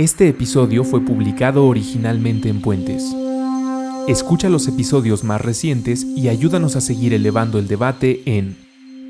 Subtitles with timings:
[0.00, 3.12] Este episodio fue publicado originalmente en Puentes.
[4.06, 8.56] Escucha los episodios más recientes y ayúdanos a seguir elevando el debate en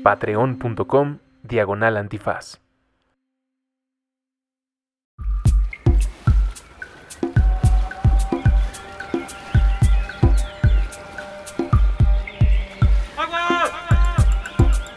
[0.01, 2.59] patreon.com diagonal antifaz.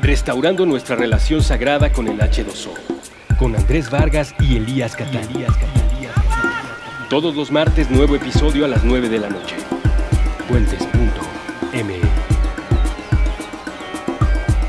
[0.01, 2.71] Restaurando nuestra relación sagrada con el H2O,
[3.39, 5.45] con Andrés Vargas y Elías Catalí.
[7.13, 9.55] Todos los martes nuevo episodio a las 9 de la noche.
[10.49, 12.01] Puentes.me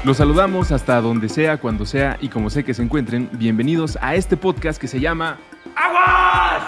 [0.03, 3.29] Los saludamos hasta donde sea, cuando sea y como sé que se encuentren.
[3.31, 5.37] Bienvenidos a este podcast que se llama
[5.73, 6.63] ¡Aguas!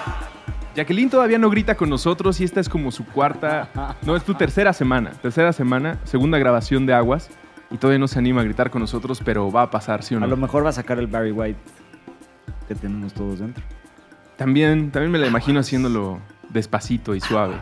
[0.77, 4.33] Jacqueline todavía no grita con nosotros y esta es como su cuarta, no, es tu
[4.33, 7.29] tercera semana, tercera semana, segunda grabación de Aguas
[7.69, 10.21] y todavía no se anima a gritar con nosotros, pero va a pasar, ¿sí o
[10.21, 10.25] no?
[10.25, 11.59] A lo mejor va a sacar el Barry White
[12.69, 13.61] que tenemos todos dentro.
[14.37, 17.55] También, también me la imagino haciéndolo despacito y suave.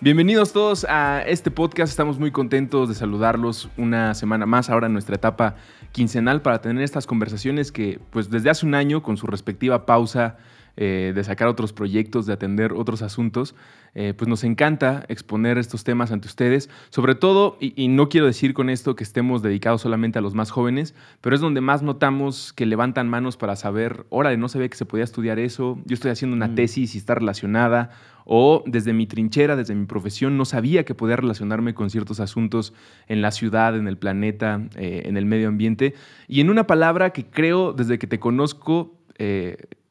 [0.00, 1.90] Bienvenidos todos a este podcast.
[1.90, 5.54] Estamos muy contentos de saludarlos una semana más, ahora en nuestra etapa
[5.92, 10.38] quincenal, para tener estas conversaciones que, pues desde hace un año, con su respectiva pausa
[10.76, 13.54] eh, de sacar otros proyectos, de atender otros asuntos,
[13.94, 18.54] eh, pues nos encanta exponer estos temas ante ustedes, sobre todo, y, no quiero decir
[18.54, 22.52] con esto que estemos dedicados solamente a los más jóvenes, pero es donde más notamos
[22.52, 26.12] que levantan manos para saber, órale, no sabía que se podía estudiar eso, yo estoy
[26.12, 26.54] haciendo una mm.
[26.54, 27.90] tesis y está relacionada,
[28.24, 32.72] o desde mi trinchera, desde mi profesión, no sabía que podía relacionarme con ciertos asuntos
[33.08, 35.94] en la ciudad, en el planeta, eh, en el medio ambiente.
[36.28, 38.94] Y en una palabra que creo, desde que te conozco,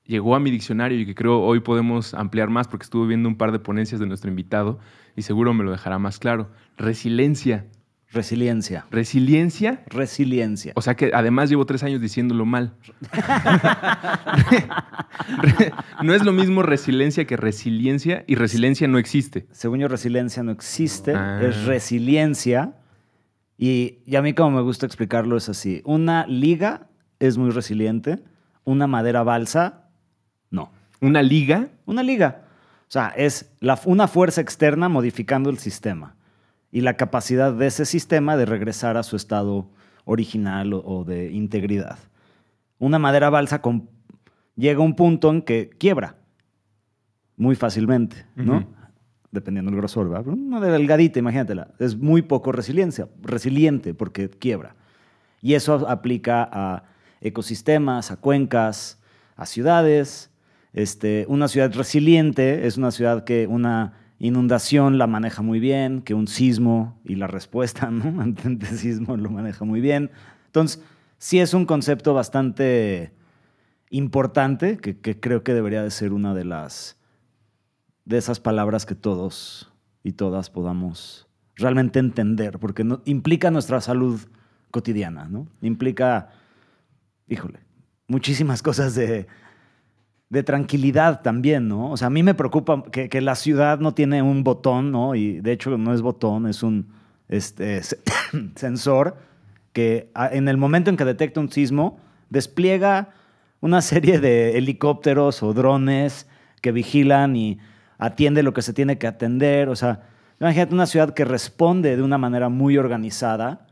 [0.10, 3.38] llegó a mi diccionario y que creo hoy podemos ampliar más porque estuve viendo un
[3.38, 4.80] par de ponencias de nuestro invitado
[5.16, 6.50] y seguro me lo dejará más claro.
[6.78, 7.68] Resiliencia.
[8.12, 8.88] Resiliencia.
[8.90, 9.84] ¿Resiliencia?
[9.86, 10.74] Resiliencia.
[10.76, 12.74] O sea que además llevo tres años diciéndolo mal.
[16.04, 19.46] no es lo mismo resiliencia que resiliencia y resiliencia no existe.
[19.52, 21.40] Según yo, resiliencia no existe, ah.
[21.44, 22.74] es resiliencia.
[23.60, 25.84] Y, y a mí como me gusta explicarlo es así.
[25.86, 26.88] Una liga
[27.20, 28.24] es muy resiliente,
[28.64, 29.89] una madera balsa
[30.52, 30.72] no.
[31.02, 31.70] ¿Una liga?
[31.86, 32.42] Una liga.
[32.88, 33.52] O sea, es
[33.86, 36.16] una fuerza externa modificando el sistema
[36.72, 39.70] y la capacidad de ese sistema de regresar a su estado
[40.06, 42.00] original o, de integridad.
[42.80, 43.62] Una madera balsa
[44.56, 46.16] llega a un punto en que quiebra
[47.38, 48.68] muy fácilmente, ¿no?
[49.32, 50.28] Dependiendo del grosor, ¿verdad?
[50.34, 51.68] Una delgadita, imagínatela.
[51.78, 54.76] Es muy poco resiliencia, resiliente porque quiebra.
[55.42, 56.84] Y eso aplica a
[57.22, 59.00] ecosistemas, a cuencas,
[59.36, 60.29] a ciudades,
[60.74, 66.14] este, una ciudad resiliente es una ciudad que una inundación la maneja muy bien, que
[66.14, 68.22] un sismo y la respuesta ¿no?
[68.22, 70.12] ante sismo lo maneja muy bien.
[70.48, 70.82] Entonces,
[71.18, 73.14] sí es un concepto bastante
[73.90, 76.98] importante que, creo que debería de ser una de las
[78.06, 79.72] de esas palabras que todos
[80.04, 84.20] y todas podamos realmente entender, porque implica nuestra salud
[84.72, 85.48] cotidiana, ¿no?
[85.62, 86.30] Implica,
[87.28, 87.60] híjole,
[88.08, 89.28] muchísimas cosas de
[90.30, 91.92] de tranquilidad también, ¿no?
[91.92, 95.16] O sea, a mí me preocupa que, la ciudad no tiene un botón, ¿no?
[95.16, 96.88] Y de hecho no es botón, es un
[97.28, 97.82] este,
[98.56, 99.18] sensor
[99.74, 103.10] que en el momento en que detecta un sismo, despliega
[103.60, 106.28] una serie de helicópteros o drones
[106.62, 107.60] que vigilan y
[107.98, 109.70] atiende lo que se tiene que atender.
[109.70, 110.04] O sea,
[110.40, 113.68] imagínate una ciudad que responde de una manera muy organizada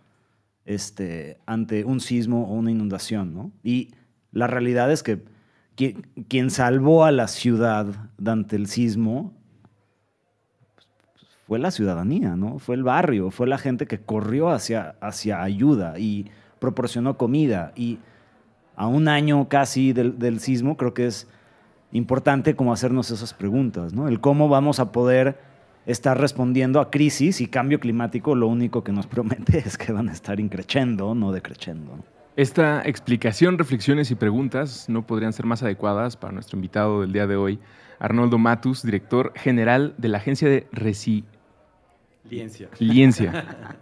[0.66, 3.52] este, ante un sismo o una inundación, ¿no?
[3.64, 3.94] Y
[4.32, 5.24] la realidad es que
[5.78, 7.86] quien, salvó a la ciudad
[8.26, 9.34] ante el sismo
[11.48, 12.60] fue la ciudadanía, ¿no?
[12.60, 16.30] Fue el barrio, fue la gente que corrió hacia, hacia ayuda y
[16.60, 17.72] proporcionó comida.
[17.76, 18.00] Y
[18.76, 21.28] a un año casi del, sismo, creo que es
[21.94, 24.10] importante como hacernos esas preguntas, ¿no?
[24.10, 25.40] El cómo vamos a poder
[25.86, 30.10] estar respondiendo a crisis y cambio climático, lo único que nos promete es que van
[30.10, 32.04] a estar increchendo, no decrechendo.
[32.38, 37.26] Esta explicación, reflexiones y preguntas no podrían ser más adecuadas para nuestro invitado del día
[37.26, 37.58] de hoy,
[37.98, 41.26] Arnoldo Matus, director general de la agencia de Resiliencia.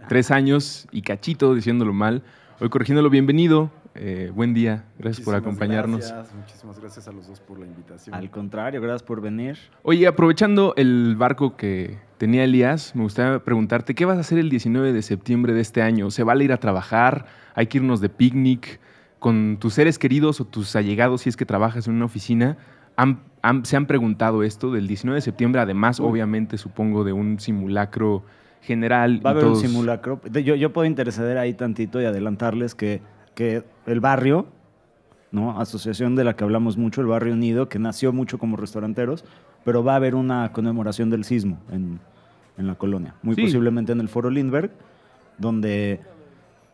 [0.08, 2.22] Tres años y cachito diciéndolo mal.
[2.58, 3.70] Hoy corrigiéndolo, bienvenido.
[3.94, 6.10] Eh, buen día, gracias por acompañarnos.
[6.10, 8.14] Gracias, muchísimas gracias a los dos por la invitación.
[8.14, 9.58] Al contrario, gracias por venir.
[9.82, 14.48] Oye, aprovechando el barco que tenía Elías, me gustaría preguntarte, ¿qué vas a hacer el
[14.48, 16.10] 19 de septiembre de este año?
[16.10, 17.26] ¿Se vale ir a trabajar?
[17.54, 18.80] ¿Hay que irnos de picnic?
[19.18, 22.58] ¿Con tus seres queridos o tus allegados si es que trabajas en una oficina?
[23.64, 25.60] ¿Se han preguntado esto del 19 de septiembre?
[25.60, 28.24] Además, obviamente, supongo, de un simulacro
[28.60, 29.24] general.
[29.24, 30.20] Va a haber un simulacro.
[30.30, 33.00] Yo, yo puedo interceder ahí tantito y adelantarles que
[33.36, 34.46] que el barrio
[35.32, 35.60] ¿no?
[35.60, 39.24] Asociación de la que hablamos mucho, el Barrio Unido, que nació mucho como restauranteros,
[39.64, 41.98] pero va a haber una conmemoración del sismo en,
[42.56, 43.42] en la colonia, muy Sí.
[43.42, 44.70] posiblemente en el Foro Lindbergh,
[45.38, 46.00] donde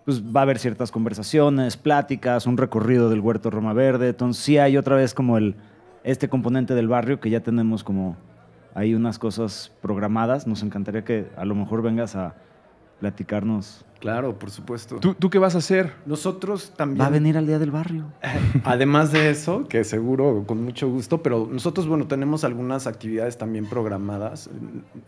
[0.05, 4.11] pues, va a haber ciertas conversaciones, pláticas, un recorrido del Huerto Roma Verde.
[4.11, 5.55] Entonces sí hay otra vez como el,
[6.05, 8.17] este componente del barrio que ya tenemos como
[8.75, 10.47] hay unas cosas programadas.
[10.47, 12.35] Nos encantaría que a lo mejor vengas a
[13.03, 13.85] platicarnos.
[13.99, 15.01] Claro, por supuesto.
[15.01, 15.93] ¿Tú, tú qué vas a hacer?
[16.07, 17.01] Nosotros también.
[17.01, 18.13] Va a venir al Día del Barrio.
[18.65, 23.67] Además de eso, que seguro con mucho gusto, pero nosotros, bueno, tenemos algunas actividades también
[23.67, 24.51] programadas.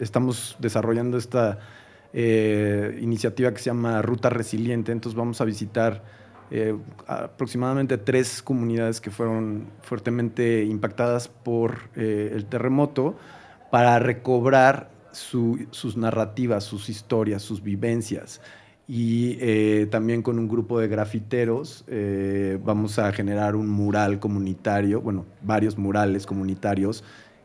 [0.00, 1.60] Estamos desarrollando esta
[2.12, 6.02] eh, iniciativa que se llama Ruta Resiliente, entonces vamos a visitar
[6.50, 6.76] eh,
[7.06, 13.16] aproximadamente tres comunidades que fueron fuertemente impactadas por eh, el terremoto
[13.70, 18.40] para recobrar su- sus narrativas, sus historias, sus vivencias.
[18.86, 25.00] Y eh, también con un grupo de grafiteros eh, vamos a generar un mural comunitario,
[25.00, 27.02] bueno, varios murales comunitarios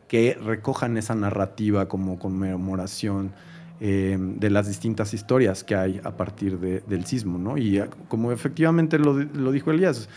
[0.09, 3.31] que recojan esa narrativa como conmemoración
[3.79, 7.37] eh, de las distintas historias que hay a partir de- del sismo.
[7.37, 7.57] ¿no?
[7.57, 10.09] Y como efectivamente lo dijo Elías,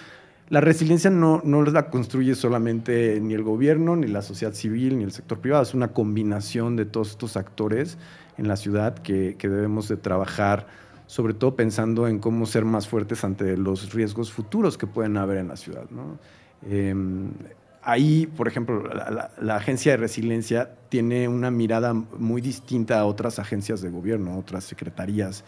[0.52, 5.10] la resiliencia no, la construye solamente ni el gobierno, ni la sociedad civil, ni el
[5.10, 7.96] sector privado, es una combinación de todos estos actores
[8.36, 10.66] en la ciudad que, debemos de trabajar,
[11.06, 15.38] sobre todo pensando en cómo ser más fuertes ante los riesgos futuros que pueden haber
[15.38, 15.84] en la ciudad.
[16.68, 16.94] Eh,
[17.82, 18.84] ahí, por ejemplo,
[19.40, 24.64] la agencia de resiliencia tiene una mirada muy distinta a otras agencias de gobierno, otras
[24.64, 25.44] secretarías.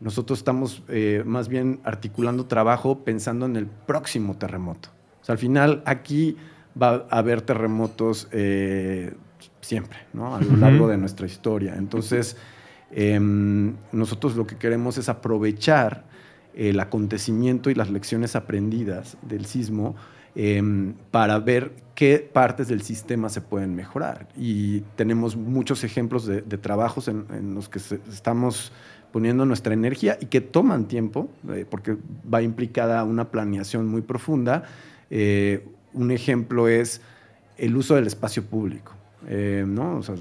[0.00, 4.90] Nosotros estamos eh, más bien articulando trabajo pensando en el próximo terremoto.
[5.22, 6.36] O sea, al final aquí
[6.80, 9.14] va a haber terremotos eh,
[9.60, 10.36] siempre, ¿no?
[10.36, 11.74] A lo largo de nuestra historia.
[11.76, 12.36] Entonces,
[12.92, 16.04] em, nosotros lo que queremos es aprovechar
[16.54, 19.94] el acontecimiento y las lecciones aprendidas del sismo
[20.34, 24.28] em, para ver qué partes del sistema se pueden mejorar.
[24.36, 28.70] Y tenemos muchos ejemplos de, de trabajos en, en los que se- estamos
[29.16, 31.96] poniendo nuestra energía y que toman tiempo, eh, porque
[32.30, 34.64] va implicada una planeación muy profunda.
[35.08, 35.64] Eh,
[35.94, 37.00] un ejemplo es
[37.56, 38.92] el uso del espacio público.
[39.26, 39.96] eh, ¿no?
[39.96, 40.14] O sea,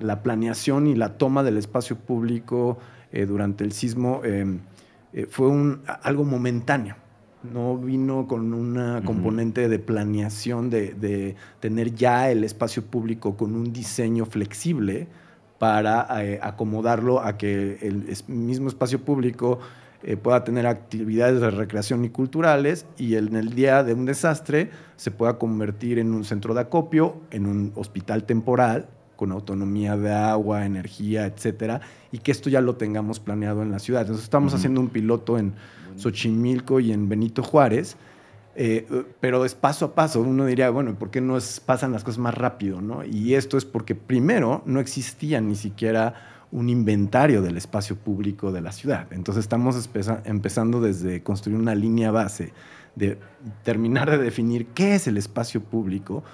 [0.00, 2.78] la planeación y la toma del espacio público
[3.12, 4.46] eh, durante el sismo eh,
[5.12, 6.96] eh, fue un, algo momentáneo.
[7.52, 13.54] No vino con una componente de planeación, de, de tener ya el espacio público con
[13.54, 15.06] un diseño flexible
[15.58, 19.58] para eh, acomodarlo a que el mismo espacio público
[20.04, 24.70] eh, pueda tener actividades de recreación y culturales y en el día de un desastre
[24.96, 30.12] se pueda convertir en un centro de acopio, en un hospital temporal con autonomía de
[30.12, 31.80] agua, energía, etcétera,
[32.12, 34.02] y que esto ya lo tengamos planeado en la ciudad.
[34.02, 35.54] Entonces estamos haciendo un piloto en
[35.96, 37.96] Xochimilco y en Benito Juárez,
[38.60, 38.86] eh,
[39.20, 40.20] pero es paso a paso.
[40.20, 42.80] Uno diría, bueno, ¿por qué no es- pasan las cosas más rápido?
[42.80, 43.04] ¿no?
[43.04, 46.14] Y esto es porque primero no existía ni siquiera
[46.50, 49.06] un inventario del espacio público de la ciudad.
[49.12, 49.88] Entonces estamos
[50.24, 52.52] empezando desde construir una línea base,
[52.96, 53.16] de
[53.62, 56.24] terminar de definir qué es el espacio público,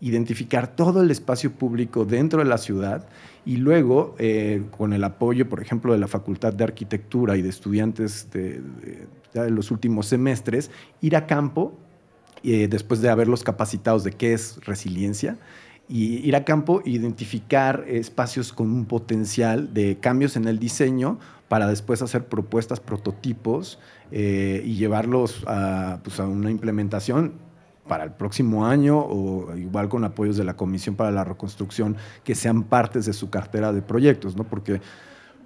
[0.00, 3.06] identificar todo el espacio público dentro de la ciudad
[3.44, 7.48] y luego, eh, con el apoyo, por ejemplo, de la Facultad de Arquitectura y de
[7.50, 10.70] estudiantes de, de- ya de los últimos semestres,
[11.00, 11.74] ir a campo,
[12.42, 15.38] eh, después de haberlos capacitados de qué es resiliencia,
[15.88, 21.18] y ir a campo identificar espacios con un potencial de cambios en el diseño
[21.48, 23.78] para después hacer propuestas, prototipos
[24.10, 27.34] eh, y llevarlos a, pues, a una implementación
[27.86, 32.34] para el próximo año o igual con apoyos de la Comisión para la Reconstrucción que
[32.34, 34.44] sean partes de su cartera de proyectos, ¿no?
[34.44, 34.80] Porque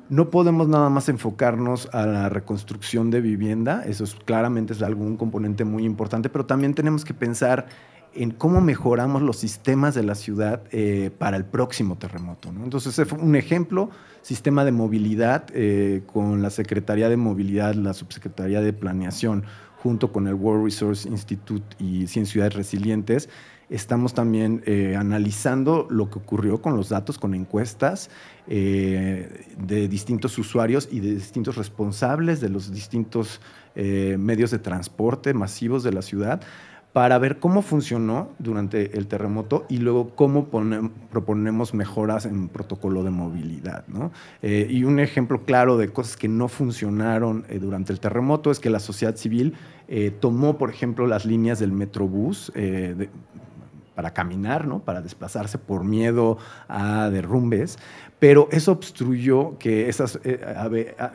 [0.09, 5.17] no podemos nada más enfocarnos a la reconstrucción de vivienda, eso es, claramente es algún
[5.17, 7.67] componente muy importante, pero también tenemos que pensar
[8.15, 12.53] en cómo mejoramos los sistemas de la ciudad eh, para el próximo terremoto.
[12.53, 12.65] ¿no?
[12.65, 13.91] Entonces, un ejemplo,
[14.23, 19.45] sistema de movilidad eh, con la Secretaría de Movilidad, la Subsecretaría de Planeación,
[19.83, 23.29] junto con el World Resource Institute y 100 Ciudades Resilientes,
[23.71, 28.11] estamos también eh, analizando lo que ocurrió con los datos, con encuestas
[28.47, 33.41] eh, de distintos usuarios y de distintos responsables de los distintos
[33.75, 36.41] eh, medios de transporte masivos de la ciudad
[36.95, 43.05] para ver cómo funcionó durante el terremoto y luego cómo ponem- proponemos mejoras en protocolo
[43.05, 43.87] de movilidad.
[43.89, 44.11] ¿no?
[44.43, 48.81] Y un ejemplo claro de cosas que no funcionaron durante el terremoto es que la
[48.81, 49.55] sociedad civil
[50.19, 52.51] tomó, por ejemplo, las líneas del Metrobús
[53.99, 54.79] para caminar, ¿no?
[54.79, 56.39] para desplazarse por miedo
[56.69, 57.81] a derrumbes,
[58.21, 60.41] pero eso obstruyó que esas eh,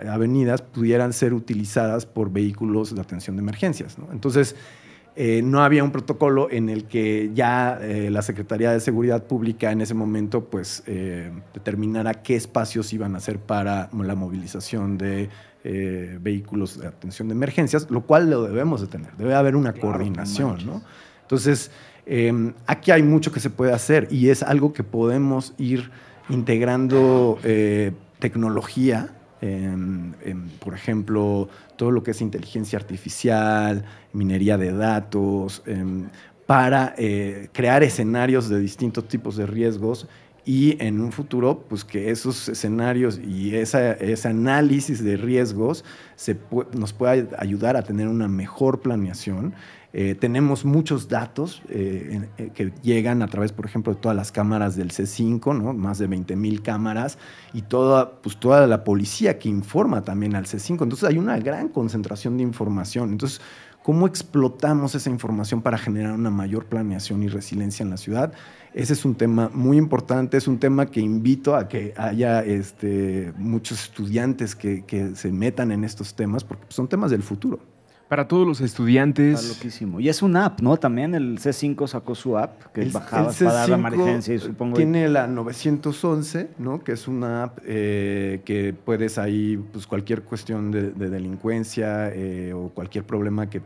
[0.10, 3.98] avenidas pudieran ser utilizadas por vehículos de atención de emergencias.
[3.98, 4.10] ¿no?
[4.12, 4.58] Entonces,
[5.16, 9.72] eh, no había un protocolo en el que ya eh, la Secretaría de Seguridad Pública
[9.72, 15.30] en ese momento pues eh, determinara qué espacios iban a ser para la movilización de
[15.64, 19.16] vehículos de atención de emergencias, lo cual lo debemos de tener.
[19.16, 20.82] Debe haber una coordinación, ¿no?
[21.22, 21.72] Entonces,
[22.06, 25.92] em, aquí hay mucho que se puede hacer y es algo que podemos ir
[26.30, 27.40] integrando
[28.20, 29.10] tecnología
[30.60, 33.84] por ejemplo, todo lo que es inteligencia artificial,
[34.14, 36.08] minería de datos, em,
[36.46, 40.08] para eh, crear escenarios de distintos tipos de riesgos
[40.46, 45.86] y en un futuro, pues que esos escenarios y ese análisis de riesgos
[46.74, 49.54] nos pueda ayudar a tener una mejor planeación
[49.96, 54.32] eh, tenemos muchos datos eh, eh, que llegan a través, por ejemplo, de todas las
[54.32, 55.72] cámaras del C5, ¿no?
[55.74, 57.20] más de 20 mil cámaras,
[57.54, 60.82] y toda, pues, toda la policía que informa también al C5.
[60.82, 63.12] Entonces hay una gran concentración de información.
[63.12, 63.40] Entonces,
[63.84, 68.34] ¿cómo explotamos esa información para generar una mayor planeación y resiliencia en la ciudad?
[68.74, 73.32] Ese es un tema muy importante, es un tema que invito a que haya este,
[73.38, 77.73] muchos estudiantes que, que se metan en estos temas, porque son temas del futuro.
[78.14, 79.40] Para todos los estudiantes.
[79.40, 80.00] Está loquísimo.
[80.00, 80.78] Y es una app, ¿no?
[80.78, 84.78] También el C5 sacó su app, que bajaba para dar la emergencia y supongo.
[84.78, 86.84] Tiene la 911, ¿no?
[86.84, 92.70] Que es una app eh, que puedes ahí, pues cualquier cuestión de, delincuencia eh, o
[92.70, 93.64] cualquier problema que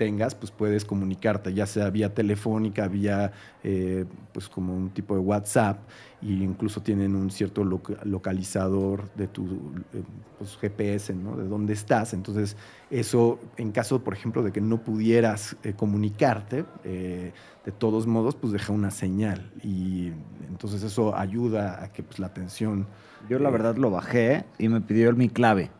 [0.00, 5.20] tengas, pues puedes comunicarte, ya sea vía telefónica, vía eh, pues como un tipo de
[5.20, 5.76] WhatsApp,
[6.22, 9.44] e incluso tienen un cierto localizador de tu
[9.92, 10.02] eh,
[10.38, 11.36] pues, GPS, ¿no?
[11.36, 12.14] De dónde estás.
[12.14, 12.56] Entonces,
[12.90, 18.54] eso, en caso, por ejemplo, de que no pudieras eh, comunicarte, de todos modos, pues
[18.54, 19.50] deja una señal.
[19.62, 20.12] Y
[20.48, 22.86] entonces eso ayuda a que pues, la atención...
[23.28, 25.70] Yo la verdad lo bajé y me pidió mi clave.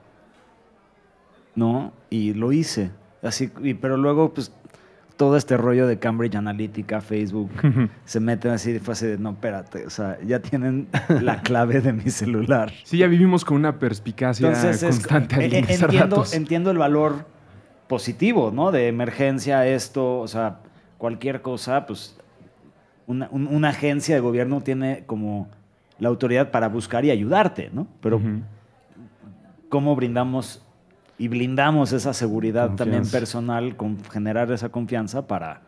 [1.54, 1.94] ¿No?
[2.10, 2.90] Y lo hice
[3.22, 3.48] Así,
[3.80, 4.52] pero luego, pues,
[5.16, 7.50] todo este rollo de Cambridge Analytica, Facebook,
[8.06, 10.88] se meten así de fase de, no, espérate, o sea, ya tienen
[11.20, 12.72] la clave de mi celular.
[12.84, 15.44] Sí, ya vivimos con una perspicacia constante.
[15.44, 17.26] Es, eh, entiendo, entiendo el valor
[17.86, 18.72] positivo, ¿no?
[18.72, 20.60] De emergencia, esto, o sea,
[20.96, 22.16] cualquier cosa, pues,
[23.06, 25.50] una, una agencia de gobierno tiene como
[25.98, 27.86] la autoridad para buscar y ayudarte, ¿no?
[28.00, 28.22] Pero,
[29.68, 30.64] ¿cómo brindamos
[31.20, 35.60] y blindamos esa seguridad también personal con generar esa confianza para,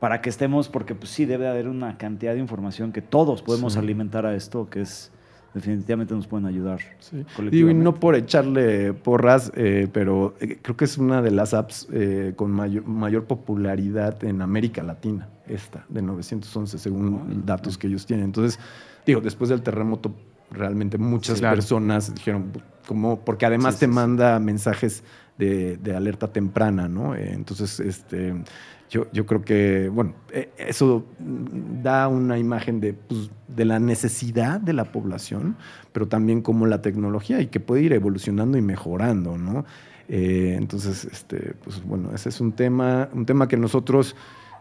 [0.00, 3.76] para que estemos, porque pues sí debe haber una cantidad de información que todos podemos
[3.76, 5.12] alimentar a esto, que es
[5.52, 6.80] definitivamente nos pueden ayudar.
[7.00, 7.26] Sí.
[7.50, 11.52] Digo, y no por echarle porras, eh, pero eh, creo que es una de las
[11.52, 17.86] apps eh, con mayor, mayor, popularidad en América Latina, esta, de 911, según datos que
[17.86, 18.24] ellos tienen.
[18.24, 18.58] Entonces,
[19.04, 20.14] digo, después del terremoto
[20.50, 22.50] realmente muchas personas dijeron,
[22.86, 25.02] como, porque además te manda mensajes
[25.38, 27.14] de, alerta temprana, ¿no?
[27.14, 28.34] Eh, entonces, este,
[28.90, 34.60] yo, yo creo que, bueno, eh, eso da una imagen de, pues, de la necesidad
[34.60, 35.56] de la población,
[35.92, 39.64] pero también como la tecnología y que puede ir evolucionando y mejorando, ¿no?
[40.08, 44.14] Eh, entonces, este, pues bueno, ese es un tema, un tema que nosotros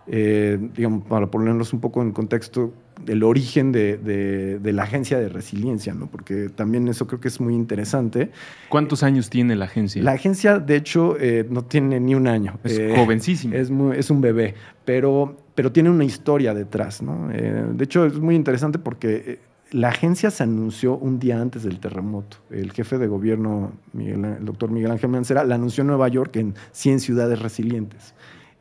[0.07, 2.73] eh, digamos, para ponernos un poco en contexto,
[3.07, 6.07] el origen de, la agencia de resiliencia, ¿no?
[6.07, 8.31] Porque también eso creo que es muy interesante.
[8.69, 10.01] ¿Cuántos años tiene la agencia?
[10.03, 12.59] La agencia, de hecho, eh, no tiene ni un año.
[12.63, 13.55] Es eh, jovencísimo.
[13.55, 14.55] Es, es un bebé,
[14.85, 17.29] pero, pero tiene una historia detrás, ¿no?
[17.29, 19.39] de hecho, es muy interesante porque
[19.71, 22.37] la agencia se anunció un día antes del terremoto.
[22.49, 26.55] El jefe de gobierno, el doctor Miguel Ángel Mancera, la anunció en Nueva York en
[26.71, 28.13] 100 ciudades resilientes.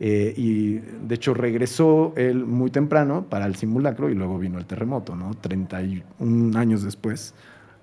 [0.03, 4.65] Eh, y de hecho regresó él muy temprano para el simulacro y luego vino el
[4.65, 5.35] terremoto, ¿no?
[5.35, 7.35] 31 años después,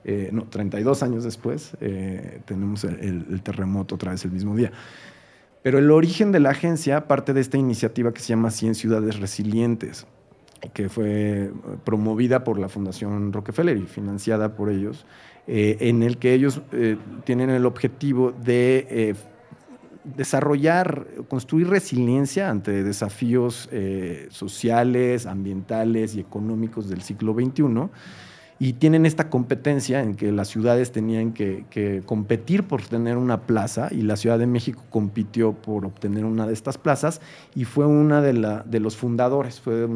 [0.04, 4.72] eh, no, 32 años después, eh, tenemos el, terremoto otra vez el mismo día.
[5.62, 9.20] Pero el origen de la agencia parte de esta iniciativa que se llama 100 Ciudades
[9.20, 10.08] Resilientes,
[10.74, 11.52] que fue
[11.84, 15.06] promovida por la Fundación Rockefeller y financiada por ellos,
[15.46, 16.62] en el que ellos
[17.26, 19.16] tienen el objetivo de
[20.16, 27.90] desarrollar, construir resiliencia ante desafíos eh, sociales, ambientales y económicos del siglo XXI.
[28.60, 33.90] Y tienen esta competencia en que las ciudades tenían que, competir por tener una plaza
[33.92, 37.22] y la Ciudad de México compitió por obtener una de estas plazas
[37.54, 39.60] y fue una de, los fundadores.
[39.60, 39.88] Fue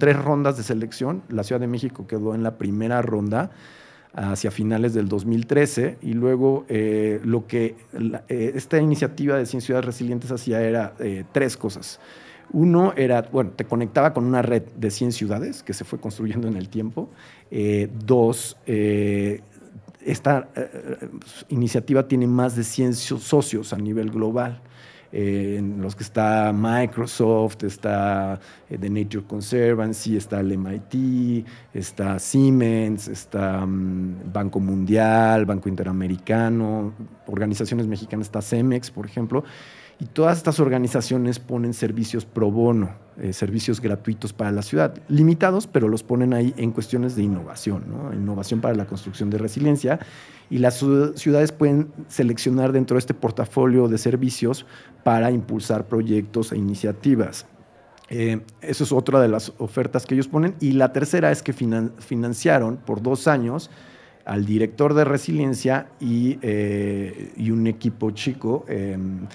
[0.00, 3.52] tres rondas de selección, la Ciudad de México quedó en la primera ronda
[4.16, 7.76] hacia finales del 2013 y luego eh, lo que
[8.28, 12.00] eh, esta iniciativa de 100 ciudades resilientes hacía era eh, tres cosas.
[12.50, 16.48] Uno era, bueno, te conectaba con una red de 100 ciudades que se fue construyendo
[16.48, 17.10] en el tiempo.
[18.06, 18.56] dos,
[20.04, 20.48] esta
[21.48, 24.62] iniciativa tiene más de 100 socios a nivel global.
[25.18, 32.18] Eh, en los que está Microsoft, está eh, The Nature Conservancy, está el MIT, está
[32.18, 36.92] Siemens, está mm, Banco Mundial, Banco Interamericano,
[37.28, 39.42] organizaciones mexicanas, está Cemex, por ejemplo.
[39.98, 45.66] Y todas estas organizaciones ponen servicios pro bono, eh, servicios gratuitos para la ciudad, limitados,
[45.66, 49.98] pero los ponen ahí en cuestiones de innovación, innovación para la construcción de resiliencia.
[50.50, 50.84] Y las
[51.14, 54.66] ciudades pueden seleccionar dentro de este portafolio de servicios
[55.02, 57.46] para impulsar proyectos e iniciativas.
[58.08, 60.54] Eh, eso es otra de las ofertas que ellos ponen.
[60.60, 63.70] Y la tercera es que financiaron por dos años
[64.24, 69.26] al director de resiliencia y, eh, un equipo chico em,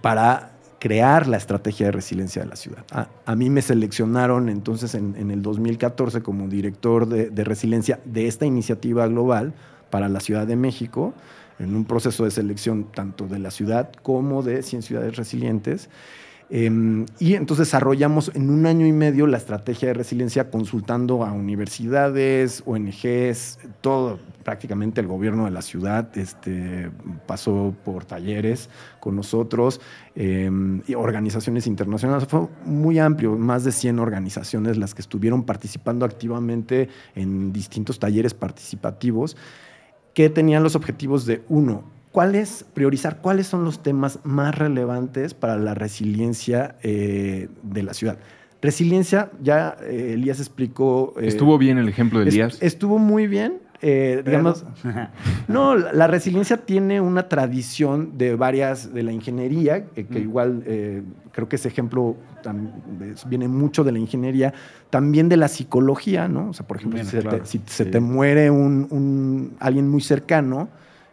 [0.00, 2.84] para crear la estrategia de resiliencia de la ciudad.
[3.24, 9.06] A, mí me seleccionaron entonces en, el 2014 como director de, resiliencia de esta iniciativa
[9.08, 9.54] global
[9.90, 11.14] para la Ciudad de México,
[11.58, 15.88] en un proceso de selección tanto de la ciudad como de 100 ciudades resilientes.
[16.50, 21.32] Em, y entonces desarrollamos en un año y medio la estrategia de resiliencia consultando a
[21.32, 24.18] universidades, ONGs, todo,
[24.48, 26.90] prácticamente el gobierno de la ciudad este,
[27.26, 29.78] pasó por talleres con nosotros,
[30.14, 32.26] em, y organizaciones internacionales.
[32.26, 38.32] Fue muy amplio, más de 100 organizaciones las que estuvieron participando activamente en distintos talleres
[38.32, 39.36] participativos
[40.14, 45.58] que tenían los objetivos de, uno, ¿cuáles, priorizar cuáles son los temas más relevantes para
[45.58, 48.18] la resiliencia eh, de la ciudad.
[48.62, 51.14] Resiliencia, ya eh, Elías explicó.
[51.20, 52.56] Eh, estuvo bien el ejemplo de Elías.
[52.62, 53.67] estuvo muy bien.
[53.80, 54.64] Digamos,
[55.46, 60.16] no, la resiliencia tiene una tradición de varias, de la ingeniería, que mm.
[60.16, 60.64] igual
[61.32, 62.16] creo que ese ejemplo
[63.26, 64.52] viene mucho de la ingeniería,
[64.90, 66.50] también de la psicología, ¿no?
[66.50, 66.98] O sea, por ejemplo,
[67.44, 70.68] si, se, te, muere un, alguien muy cercano,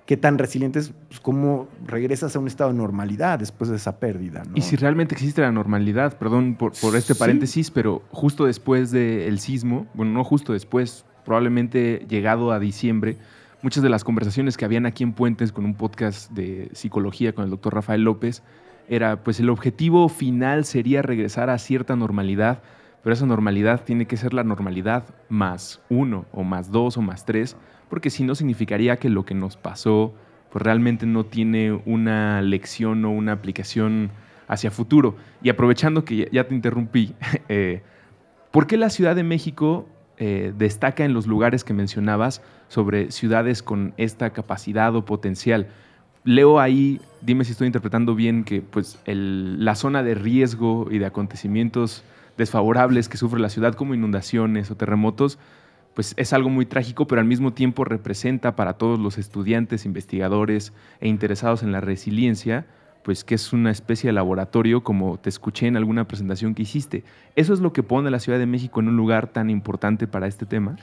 [0.05, 4.43] qué tan resilientes, pues cómo regresas a un estado de normalidad después de esa pérdida.
[4.53, 9.87] Y si realmente existe la normalidad, perdón por, este paréntesis, pero justo después del sismo,
[9.93, 13.17] bueno, no justo después, probablemente llegado a diciembre,
[13.61, 17.43] muchas de las conversaciones que habían aquí en Puentes con un podcast de psicología con
[17.43, 18.43] el doctor Rafael López,
[18.87, 22.61] era pues el objetivo final sería regresar a cierta normalidad,
[23.03, 27.25] pero esa normalidad tiene que ser la normalidad más uno o más dos o más
[27.25, 27.57] tres
[27.89, 30.13] porque si no significaría que lo que nos pasó
[30.51, 34.09] pues realmente no tiene una lección o una aplicación
[34.47, 35.17] hacia futuro.
[35.43, 37.13] Y aprovechando que ya te interrumpí,
[37.49, 37.81] eh,
[38.51, 43.63] ¿por qué la Ciudad de México eh, destaca en los lugares que mencionabas sobre ciudades
[43.63, 45.67] con esta capacidad o potencial?
[46.23, 51.05] Leo ahí, dime si estoy interpretando bien, que pues la zona de riesgo y de
[51.05, 52.03] acontecimientos
[52.37, 55.37] desfavorables que sufre la ciudad como inundaciones o terremotos
[55.95, 60.73] pues es algo muy trágico, pero al mismo tiempo representa para todos los estudiantes, investigadores
[60.99, 62.67] e interesados en la resiliencia,
[63.05, 67.03] pues que es una especie de laboratorio, como te escuché en alguna presentación que hiciste.
[67.35, 70.07] ¿Eso es lo que pone a la Ciudad de México en un lugar tan importante
[70.07, 70.75] para este tema?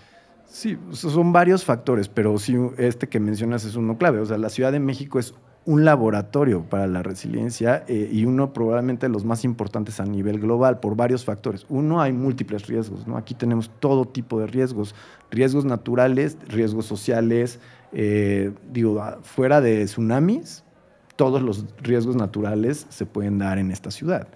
[0.44, 4.20] Sí, son varios factores, pero sí, este que mencionas es uno clave.
[4.20, 8.52] O sea, la Ciudad de México es un laboratorio para la resiliencia eh, y uno
[8.52, 11.66] probablemente de los más importantes a nivel global por varios factores.
[11.68, 13.16] Uno, hay múltiples riesgos, ¿no?
[13.16, 14.94] Aquí tenemos todo tipo de riesgos,
[15.32, 17.58] riesgos naturales, riesgos sociales,
[17.92, 20.61] eh, digo, fuera de tsunamis,
[21.22, 24.26] todos los riesgos naturales se pueden dar en esta ciudad.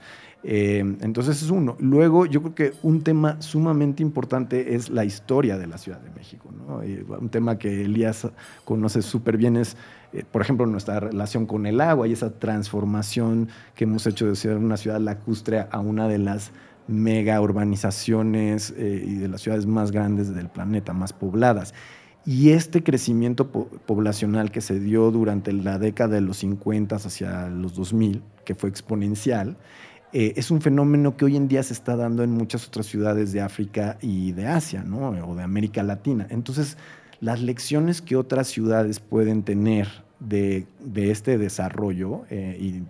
[0.44, 1.76] Eh, entonces es uno.
[1.80, 6.10] Luego yo creo que un tema sumamente importante es la historia de la Ciudad de
[6.10, 6.48] México.
[6.48, 8.28] un tema que Elías
[8.64, 9.76] conoce súper bien es,
[10.12, 14.36] eh, por ejemplo, nuestra relación con el agua y esa transformación que hemos hecho de
[14.36, 16.52] ser una ciudad lacustre a una de las
[16.86, 21.74] mega urbanizaciones eh, y de las ciudades más grandes del planeta, más pobladas.
[22.26, 27.74] Y este crecimiento poblacional que se dio durante la década de los 50 hacia los
[27.74, 29.56] 2000, que fue exponencial,
[30.12, 33.32] eh, es un fenómeno que hoy en día se está dando en muchas otras ciudades
[33.32, 34.84] de África y de Asia.
[34.92, 36.26] O de América Latina.
[36.28, 36.76] Entonces,
[37.20, 39.86] las lecciones que otras ciudades pueden tener
[40.18, 42.82] de, este desarrollo, eh, y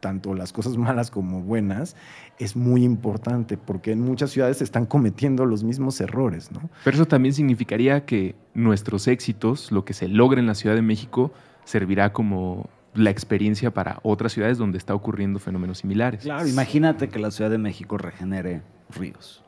[0.00, 1.96] tanto las cosas malas como buenas,
[2.42, 6.68] es muy importante, porque en muchas ciudades se están cometiendo los mismos errores, ¿no?
[6.84, 10.82] Pero eso también significaría que nuestros éxitos, lo que se logra en la Ciudad de
[10.82, 11.32] México,
[11.64, 16.24] servirá como la experiencia para otras ciudades donde está ocurriendo fenómenos similares.
[16.24, 19.42] Claro, imagínate que la Ciudad de México regenere ríos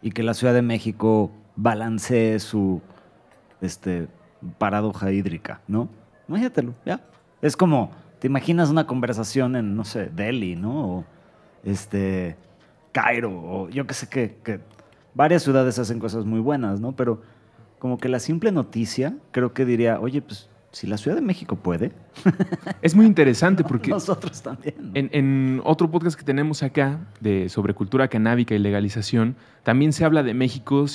[0.00, 2.80] y que la Ciudad de México balancee su
[3.60, 4.08] este,
[4.58, 5.88] paradoja hídrica, ¿no?
[6.28, 7.00] Imagínatelo, ya.
[7.42, 10.88] Es como, te imaginas una conversación en, no sé, Delhi, ¿no?
[10.88, 11.04] O
[11.64, 12.36] este,
[12.92, 14.60] Cairo, o yo qué sé qué, que
[15.14, 16.92] varias ciudades hacen cosas muy buenas, ¿no?
[16.92, 17.22] Pero
[17.78, 21.56] como que la simple noticia, creo que diría, oye, pues Si la Ciudad de México
[21.56, 21.92] puede,
[22.82, 24.74] Es muy interesante porque nosotros también.
[24.94, 30.04] en, en otro podcast que tenemos acá de sobre cultura canábica y legalización, también se
[30.04, 30.86] habla de México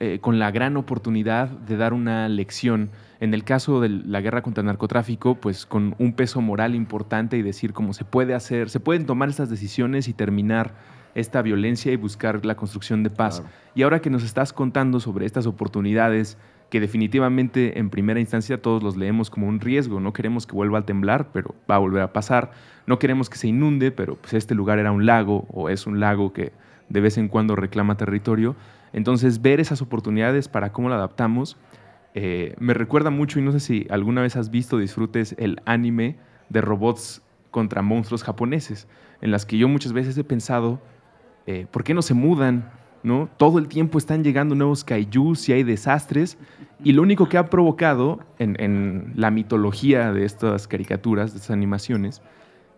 [0.00, 2.90] eh, con la gran oportunidad de dar una lección.
[3.18, 7.38] En el caso de la guerra contra el narcotráfico, pues con un peso moral importante
[7.38, 10.74] y decir cómo se puede hacer, se pueden tomar estas decisiones y terminar
[11.14, 13.40] esta violencia y buscar la construcción de paz.
[13.40, 13.54] Claro.
[13.74, 16.36] Y ahora que nos estás contando sobre estas oportunidades,
[16.70, 20.80] que definitivamente en primera instancia todos los leemos como un riesgo, no queremos que vuelva
[20.80, 22.50] a temblar, pero va a volver a pasar,
[22.86, 26.00] no queremos que se inunde, pero pues este lugar era un lago o es un
[26.00, 26.52] lago que
[26.88, 28.56] de vez en cuando reclama territorio,
[28.92, 31.56] entonces ver esas oportunidades para cómo lo adaptamos,
[32.14, 36.16] eh, me recuerda mucho y no sé si alguna vez has visto, disfrutes el anime
[36.48, 38.88] de robots contra monstruos japoneses,
[39.20, 40.80] en las que yo muchas veces he pensado,
[41.46, 42.70] eh, ¿por qué no se mudan?
[43.06, 43.28] ¿No?
[43.36, 46.38] Todo el tiempo están llegando nuevos kaijus y hay desastres.
[46.82, 51.52] Y lo único que ha provocado en, en la mitología de estas caricaturas, de estas
[51.52, 52.20] animaciones,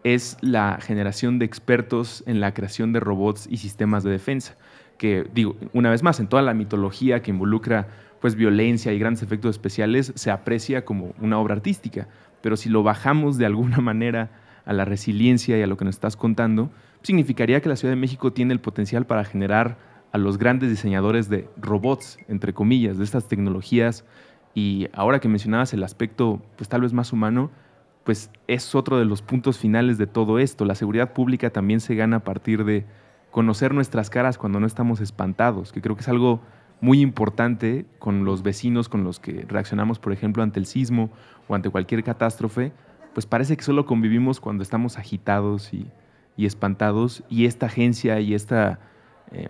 [0.04, 4.58] es la generación de expertos en la creación de robots y sistemas de defensa.
[4.98, 7.88] Que, digo, una vez más, en toda la mitología que involucra
[8.20, 12.06] pues, violencia y grandes efectos especiales, se aprecia como una obra artística.
[12.42, 14.30] Pero si lo bajamos de alguna manera
[14.66, 18.00] a la resiliencia y a lo que nos estás contando, significaría que la Ciudad de
[18.00, 23.04] México tiene el potencial para generar a los grandes diseñadores de robots, entre comillas, de
[23.04, 24.04] estas tecnologías.
[24.54, 27.50] Y ahora que mencionabas el aspecto, pues tal vez más humano,
[28.04, 30.64] pues es otro de los puntos finales de todo esto.
[30.64, 32.86] La seguridad pública también se gana a partir de
[33.30, 36.40] conocer nuestras caras cuando no estamos espantados, que creo que es algo
[36.80, 41.10] muy importante con los vecinos con los que reaccionamos, por ejemplo, ante el sismo
[41.48, 42.72] o ante cualquier catástrofe,
[43.12, 45.86] pues parece que solo convivimos cuando estamos agitados y,
[46.36, 48.78] y espantados y esta agencia y esta
[49.32, 49.48] eh,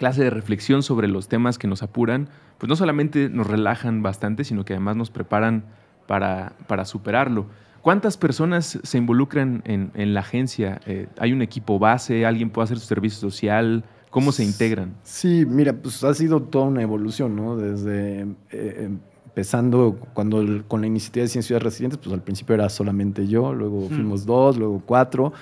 [0.00, 4.42] clase de reflexión sobre los temas que nos apuran, pues no solamente nos relajan bastante,
[4.42, 5.64] sino que además nos preparan
[6.08, 7.46] para, para superarlo.
[7.82, 10.80] ¿Cuántas personas se involucran en, en la agencia?
[10.86, 12.26] Eh, ¿Hay un equipo base?
[12.26, 13.84] ¿Alguien puede hacer su servicio social?
[14.10, 14.94] ¿Cómo se integran?
[15.04, 17.56] Sí, mira, pues ha sido toda una evolución, ¿no?
[17.56, 18.90] Desde eh,
[19.26, 23.26] empezando cuando el- con la iniciativa de 100 ciudades residentes, pues al principio era solamente
[23.28, 25.32] yo, luego fuimos dos, luego cuatro.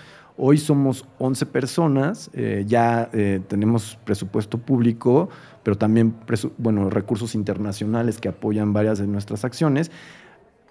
[0.40, 5.28] Hoy somos 11 personas, eh, ya eh, tenemos presupuesto público,
[5.64, 6.14] pero también
[6.58, 9.90] bueno, recursos internacionales que apoyan varias de nuestras acciones.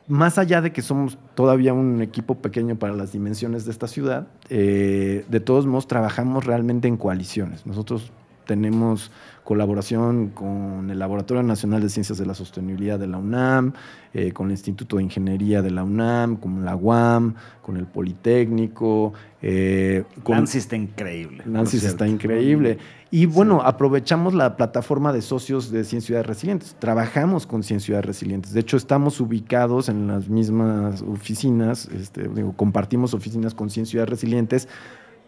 [0.08, 4.30] Más allá de que somos todavía un equipo pequeño para las dimensiones de esta ciudad,
[4.50, 7.66] eh, de todos modos trabajamos realmente en coaliciones.
[7.66, 8.14] Nosotros
[8.48, 9.12] tenemos
[9.44, 13.74] colaboración con el Laboratorio Nacional de Ciencias de la Sostenibilidad de la UNAM,
[14.14, 19.14] eh, con el Instituto de Ingeniería de la UNAM, con la UAM, con el Politécnico.
[19.42, 21.44] eh, con Nancy está increíble.
[21.46, 22.78] Nancy está increíble.
[23.10, 26.76] Y bueno, aprovechamos la plataforma de socios de 100 Ciudades Resilientes.
[26.78, 28.52] Trabajamos con 100 Ciudades Resilientes.
[28.52, 34.10] De hecho, estamos ubicados en las mismas oficinas, este, digo, compartimos oficinas con 100 Ciudades
[34.10, 34.68] Resilientes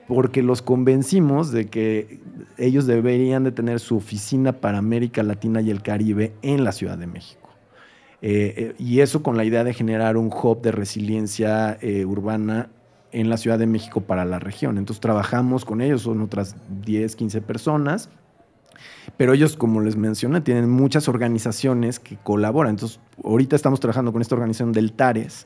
[0.09, 2.19] porque los convencimos de que
[2.57, 6.97] ellos deberían de tener su oficina para América Latina y el Caribe en la Ciudad
[6.97, 7.51] de México.
[8.23, 12.69] Eh, eh, y eso con la idea de generar un hub de resiliencia eh, urbana
[13.11, 14.79] en la Ciudad de México para la región.
[14.79, 18.09] Entonces trabajamos con ellos, son otras 10, 15 personas,
[19.15, 22.71] pero ellos, como les mencioné, tienen muchas organizaciones que colaboran.
[22.71, 25.45] Entonces, ahorita estamos trabajando con esta organización del TARES,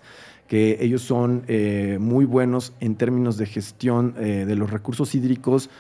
[0.54, 5.72] que ellos son eh, muy buenos en términos de gestión eh, de los recursos hídricos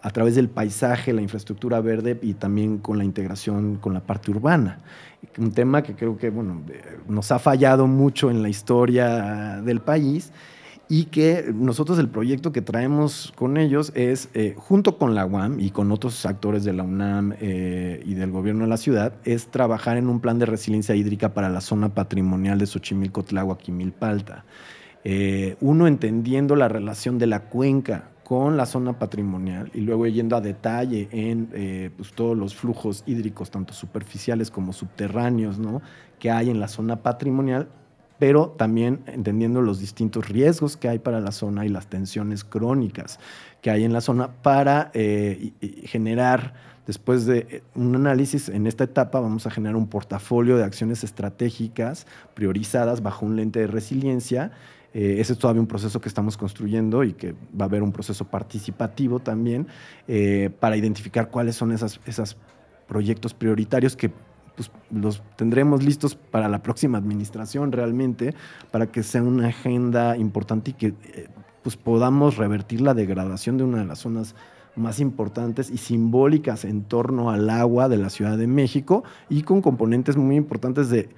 [0.00, 4.30] a través del paisaje, la infraestructura verde y también con la integración con la parte
[4.30, 4.78] urbana.
[5.36, 9.80] Un tema que creo que bueno, eh, nos ha fallado mucho en la historia del
[9.82, 10.32] país
[10.88, 15.60] y que nosotros el proyecto que traemos con ellos es, eh, junto con la UAM
[15.60, 19.46] y con otros actores de la UNAM eh, y del gobierno de la ciudad, es
[19.48, 23.72] trabajar en un plan de resiliencia hídrica para la zona patrimonial de Xochimilco, Tláhuac y
[23.72, 24.44] Milpalta.
[25.04, 30.34] Eh, uno entendiendo la relación de la cuenca con la zona patrimonial y luego yendo
[30.34, 35.82] a detalle en eh, pues, todos los flujos hídricos, tanto superficiales como subterráneos, ¿no?
[36.18, 37.68] que hay en la zona patrimonial,
[38.24, 43.20] pero también entendiendo los distintos riesgos que hay para la zona y las tensiones crónicas
[43.60, 45.52] que hay en la zona para eh,
[45.84, 46.54] generar,
[46.86, 51.04] después de eh, un análisis en esta etapa, vamos a generar un portafolio de acciones
[51.04, 54.52] estratégicas priorizadas bajo un lente de resiliencia.
[54.94, 57.92] Eh, ese es todavía un proceso que estamos construyendo y que va a haber un
[57.92, 59.66] proceso participativo también
[60.60, 62.38] para identificar cuáles son esos
[62.86, 64.10] proyectos prioritarios que
[64.56, 68.34] pues, los tendremos listos para la próxima administración realmente,
[68.70, 71.28] para que sea una agenda importante y que eh,
[71.62, 74.34] pues, podamos revertir la degradación de una de las zonas
[74.76, 79.62] más importantes y simbólicas en torno al agua de la Ciudad de México y con
[79.62, 81.08] componentes muy importantes de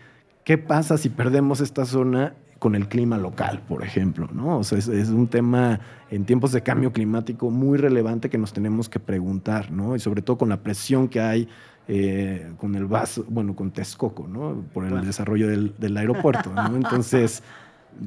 [0.45, 4.29] ¿qué pasa si perdemos esta zona con el clima local, por ejemplo?
[4.33, 4.59] ¿no?
[4.59, 8.53] O sea, es, es un tema en tiempos de cambio climático muy relevante que nos
[8.53, 9.97] tenemos que preguntar, ¿no?
[9.97, 11.49] Y sobre todo con la presión que hay
[11.89, 14.65] eh, con el vaso, bueno, con Texcoco, ¿no?
[14.73, 16.67] Por el desarrollo del, del aeropuerto, ¿no?
[16.77, 17.43] Entonces,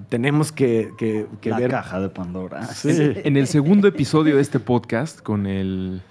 [0.10, 1.72] tenemos que, que- que la ver...
[1.72, 2.66] caja de Pandora.
[2.68, 2.90] Sí.
[3.24, 6.02] En el segundo episodio de este podcast, con el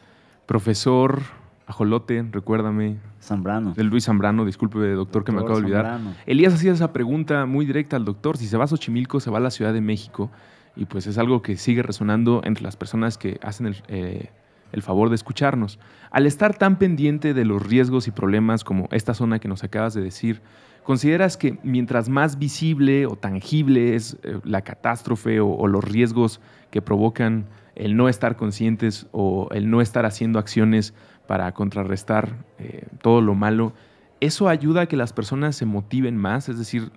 [0.46, 1.20] profesor
[1.66, 3.74] Ajolote, recuérdame, Zambrano.
[3.74, 5.85] del Luis Zambrano, disculpe, doctor, que me acabo de olvidar.
[5.85, 6.16] Zambrano.
[6.24, 9.37] Elías hacía esa pregunta muy directa al doctor, si se va a Xochimilco, se va
[9.37, 10.31] a la Ciudad de México,
[10.76, 14.31] y pues es algo que sigue resonando entre las personas que hacen el, eh,
[14.72, 15.78] el favor de escucharnos.
[16.11, 19.94] Al estar tan pendiente de los riesgos y problemas como esta zona que nos acabas
[19.94, 20.40] de decir,
[20.85, 26.83] ¿consideras que mientras más visible o tangible es eh, la catástrofe o, los riesgos que
[26.83, 30.94] provocan el no estar conscientes o el no estar haciendo acciones
[31.26, 33.72] para contrarrestar eh, todo lo malo,
[34.20, 36.48] eso ayuda a que las personas se motiven más?
[36.48, 36.90] Es decir,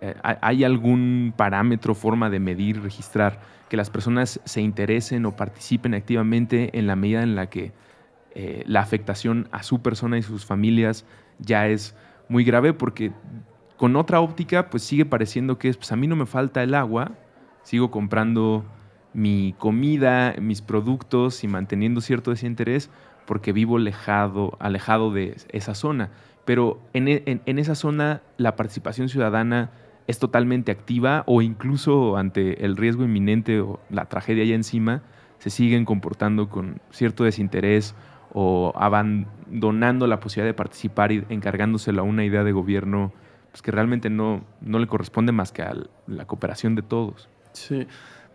[0.00, 5.36] eh, ¿hay- ¿hay algún parámetro, forma de medir, registrar que las personas se interesen o
[5.36, 7.72] participen activamente en la medida en la que
[8.34, 11.04] eh, la afectación a su persona y sus familias
[11.38, 11.94] ya es
[12.28, 12.72] muy grave?
[12.72, 13.12] Porque
[13.76, 16.74] con otra óptica, pues sigue pareciendo que es, pues a mí no me falta el
[16.74, 17.12] agua,
[17.62, 18.64] sigo comprando
[19.12, 22.90] mi comida, mis productos y manteniendo cierto desinterés
[23.26, 26.10] porque vivo alejado, alejado de esa zona.
[26.44, 29.70] Pero en, en esa zona la participación ciudadana
[30.06, 35.02] es totalmente activa o incluso ante el riesgo inminente o la tragedia ya encima,
[35.38, 37.94] se siguen comportando con cierto desinterés
[38.32, 43.12] o abandonando la posibilidad de participar y encargándoselo a una idea de gobierno
[43.50, 45.74] pues, que realmente no, no le corresponde más que a
[46.06, 47.28] la cooperación de todos.
[47.52, 47.86] Sí.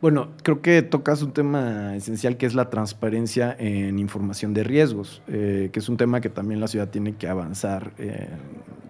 [0.02, 5.22] Bueno, creo que tocas un tema esencial que es la transparencia en información de riesgos,
[5.28, 7.92] eh, que es un tema que también la ciudad tiene que avanzar.
[7.98, 8.30] eh,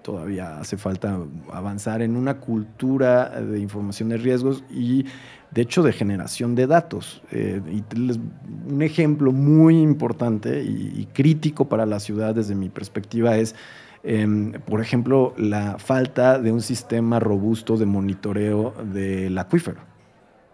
[0.02, 1.20] todavía hace falta
[1.52, 5.06] avanzar en una cultura de información de riesgos y,
[5.52, 7.22] de hecho, de generación de datos.
[7.32, 8.20] Eh, y te- les-
[8.68, 13.56] un ejemplo muy importante y, y crítico para la ciudad desde mi perspectiva es
[14.02, 19.82] Em, por ejemplo, la falta de un sistema robusto de monitoreo del acuífero.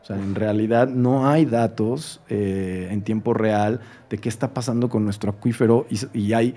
[0.01, 4.89] O sea, en realidad no hay datos eh, en tiempo real de qué está pasando
[4.89, 6.55] con nuestro acuífero y hay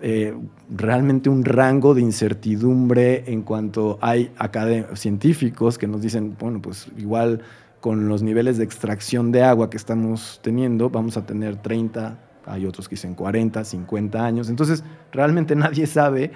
[0.00, 0.34] eh,
[0.70, 4.30] realmente un rango de incertidumbre en cuanto hay
[4.94, 7.42] científicos que nos dicen, bueno, pues igual
[7.80, 12.66] con los niveles de extracción de agua que estamos teniendo, vamos a tener 30, hay
[12.66, 14.48] otros que dicen 40, 50 años.
[14.48, 16.32] Entonces, realmente nadie sabe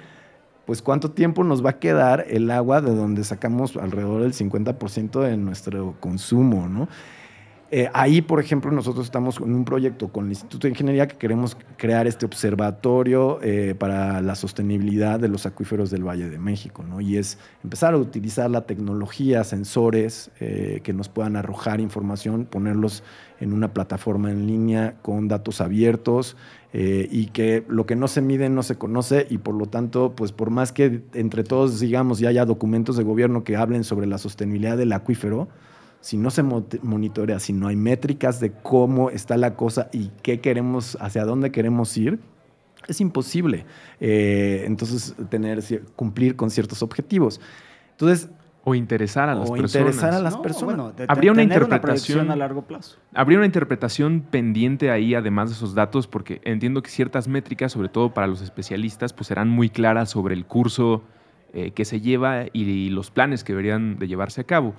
[0.65, 5.21] pues cuánto tiempo nos va a quedar el agua de donde sacamos alrededor del 50%
[5.21, 6.87] de nuestro consumo, ¿no?
[7.75, 11.17] Eh, ahí, por ejemplo, nosotros estamos en un proyecto con el Instituto de Ingeniería que
[11.17, 16.83] queremos crear este observatorio eh, para la sostenibilidad de los acuíferos del Valle de México,
[16.87, 17.01] ¿no?
[17.01, 23.03] Y es empezar a utilizar la tecnología, sensores eh, que nos puedan arrojar información, ponerlos
[23.39, 26.37] en una plataforma en línea con datos abiertos
[26.75, 30.31] y que lo que no se mide no se conoce y por lo tanto, pues
[30.31, 34.17] por más que entre todos digamos y haya documentos de gobierno que hablen sobre la
[34.17, 35.49] sostenibilidad del acuífero,
[36.03, 40.11] si no se mo- monitorea, si no hay métricas de cómo está la cosa y
[40.21, 42.19] qué queremos, hacia dónde queremos ir,
[42.89, 43.65] es imposible
[44.01, 45.63] eh, entonces tener,
[45.95, 47.39] cumplir con ciertos objetivos.
[47.91, 48.29] Entonces,
[48.65, 49.75] O interesar a las O personas.
[49.75, 50.65] interesar a las No, personas.
[50.75, 52.97] bueno, de- Habría una tener interpretación- a largo plazo.
[53.13, 57.89] Habría una interpretación pendiente ahí, además de esos datos, porque entiendo que ciertas métricas, sobre
[57.89, 61.03] todo para los especialistas, pues serán muy claras sobre el curso
[61.53, 64.73] eh, que se lleva y, los planes que deberían de llevarse a cabo.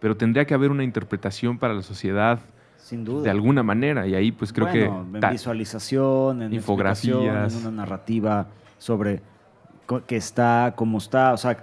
[0.00, 2.38] Pero tendría que haber una interpretación para la sociedad
[2.76, 3.22] Sin duda.
[3.24, 5.18] de alguna manera, y ahí pues creo bueno, que...
[5.26, 7.54] en visualización, en Infografías.
[7.54, 8.46] en una narrativa
[8.78, 9.20] sobre
[10.06, 11.56] qué está, cómo está, o sea,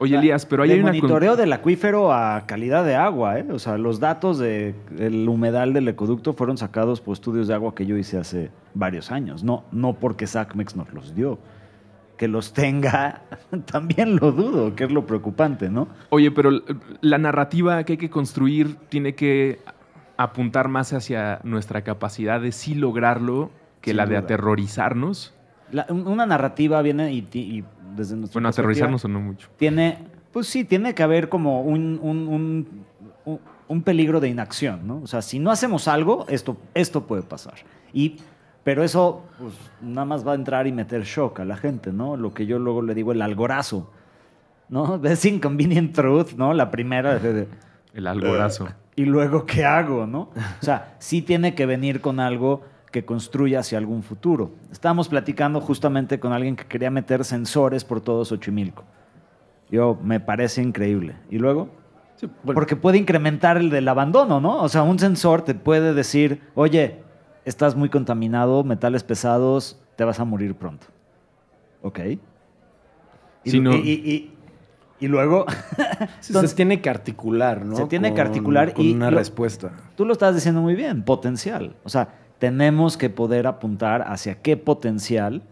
[0.00, 0.90] Oye, Elías, pero ahí de hay una...
[0.90, 3.46] monitoreo del acuífero a calidad de agua, ¿eh?
[3.50, 7.74] O sea, los datos de- del humedal del ecoducto fueron sacados por estudios de agua
[7.74, 11.38] que yo hice hace varios años, no, no porque SACMEX nos los dio.
[12.18, 13.22] Que los tenga,
[13.72, 15.88] también lo dudo, que es lo preocupante, ¿no?
[16.10, 16.50] Oye, pero
[17.00, 19.60] la narrativa que hay que construir tiene que
[20.16, 23.50] apuntar más hacia nuestra capacidad de sí lograrlo
[23.80, 24.18] que Sin la de duda.
[24.24, 25.32] aterrorizarnos.
[25.70, 27.64] La- una narrativa viene y,
[27.96, 29.48] desde nuestra Bueno, aterrorizarnos o no mucho.
[29.56, 29.98] tiene,
[30.32, 32.84] pues sí, tiene que haber como un, un- un-
[33.24, 35.00] un- un peligro de inacción, ¿no?
[35.02, 37.54] O sea, si no hacemos algo, esto, esto puede pasar.
[37.92, 38.16] Y,
[38.68, 42.18] pero eso, pues, nada más va a entrar y meter shock a la gente, ¿no?
[42.18, 43.90] Lo que yo luego le digo, el algorazo,
[44.68, 45.00] ¿no?
[45.04, 46.52] Es inconvenient truth, ¿no?
[46.52, 47.48] La primera, de-
[47.94, 48.68] El algorazo.
[48.94, 50.28] ¿y luego qué hago, no?
[50.60, 52.60] O sea, sí tiene que venir con algo
[52.92, 54.50] que construya hacia algún futuro.
[54.70, 58.84] Estábamos platicando justamente con alguien que quería meter sensores por todo Xochimilco.
[59.70, 61.14] Yo, me parece increíble.
[61.30, 61.70] ¿Y luego?
[62.16, 64.62] Sí, bueno, Porque puede incrementar el del abandono, ¿no?
[64.62, 67.07] O sea, un sensor te puede decir, oye,
[67.48, 70.86] estás muy contaminado, metales pesados, te vas a morir pronto.
[71.82, 71.98] Ok.
[73.44, 74.34] Y, Sí, no- y- y- y-
[75.00, 75.46] y luego,
[76.28, 77.76] entonces- se tiene que articular, ¿no?
[77.76, 79.72] Se tiene que articular con y una lo- respuesta.
[79.96, 81.76] tú lo estás diciendo muy bien, potencial.
[81.84, 82.08] O sea,
[82.38, 85.42] tenemos que poder apuntar hacia qué potencial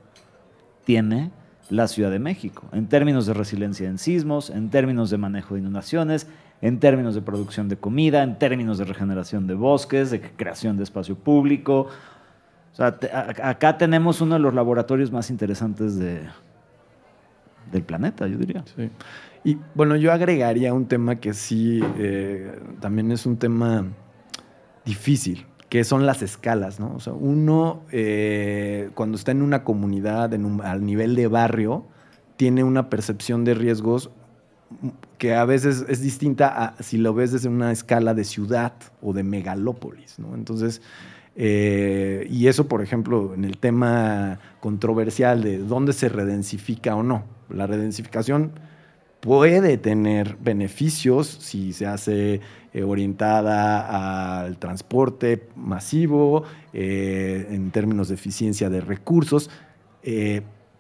[0.85, 1.31] tiene
[1.71, 5.61] la Ciudad de México, en términos de resiliencia en sismos, en términos de manejo de
[5.61, 6.29] inundaciones,
[6.63, 10.85] en términos de producción de comida, en términos de regeneración de bosques, de creación de
[10.85, 11.89] espacio público.
[12.73, 12.99] O sea,
[13.43, 16.23] acá tenemos uno de los laboratorios más interesantes de,
[17.73, 18.65] del planeta, yo diría.
[19.45, 23.85] Y bueno, yo agregaría un tema que sí eh, también es un tema
[24.85, 26.95] difícil, que son las escalas, ¿no?
[26.95, 31.85] O sea, uno eh, cuando está en una comunidad, en un- al nivel de barrio,
[32.37, 34.11] tiene una percepción de riesgos
[35.19, 39.13] que a veces es distinta a si lo ves desde una escala de ciudad o
[39.13, 40.17] de megalópolis.
[40.35, 40.83] Entonces,
[41.37, 47.25] eh, y eso, por ejemplo, en el tema controversial de dónde se redensifica o no.
[47.49, 48.53] La redensificación
[49.21, 52.41] puede tener beneficios si se hace
[52.73, 59.51] eh, orientada al transporte masivo, eh, en términos de eficiencia de recursos,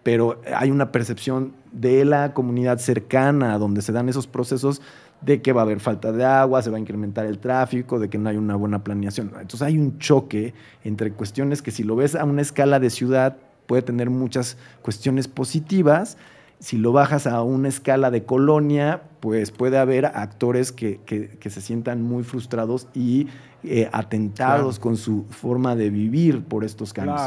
[0.07, 4.81] pero hay una percepción de la comunidad cercana donde se dan esos procesos
[5.21, 8.09] de que va a haber falta de agua, se va a incrementar el tráfico, de
[8.09, 9.33] que no hay una buena planeación.
[9.33, 13.37] Entonces hay un choque entre cuestiones que si lo ves a una escala de ciudad
[13.66, 16.19] puede tener muchas cuestiones positivas.
[16.61, 21.51] Si lo bajas a una escala de colonia, pues puede haber actores que, que- que
[21.51, 23.27] se sientan muy frustrados y
[23.64, 24.81] eh, atentados Claro.
[24.83, 27.21] con su forma de vivir por estos cambios.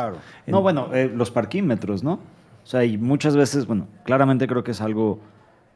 [0.48, 2.20] No, En- bueno, eh, los parquímetros, ¿no?
[2.70, 5.18] O sea, y muchas veces, bueno, claramente creo que es algo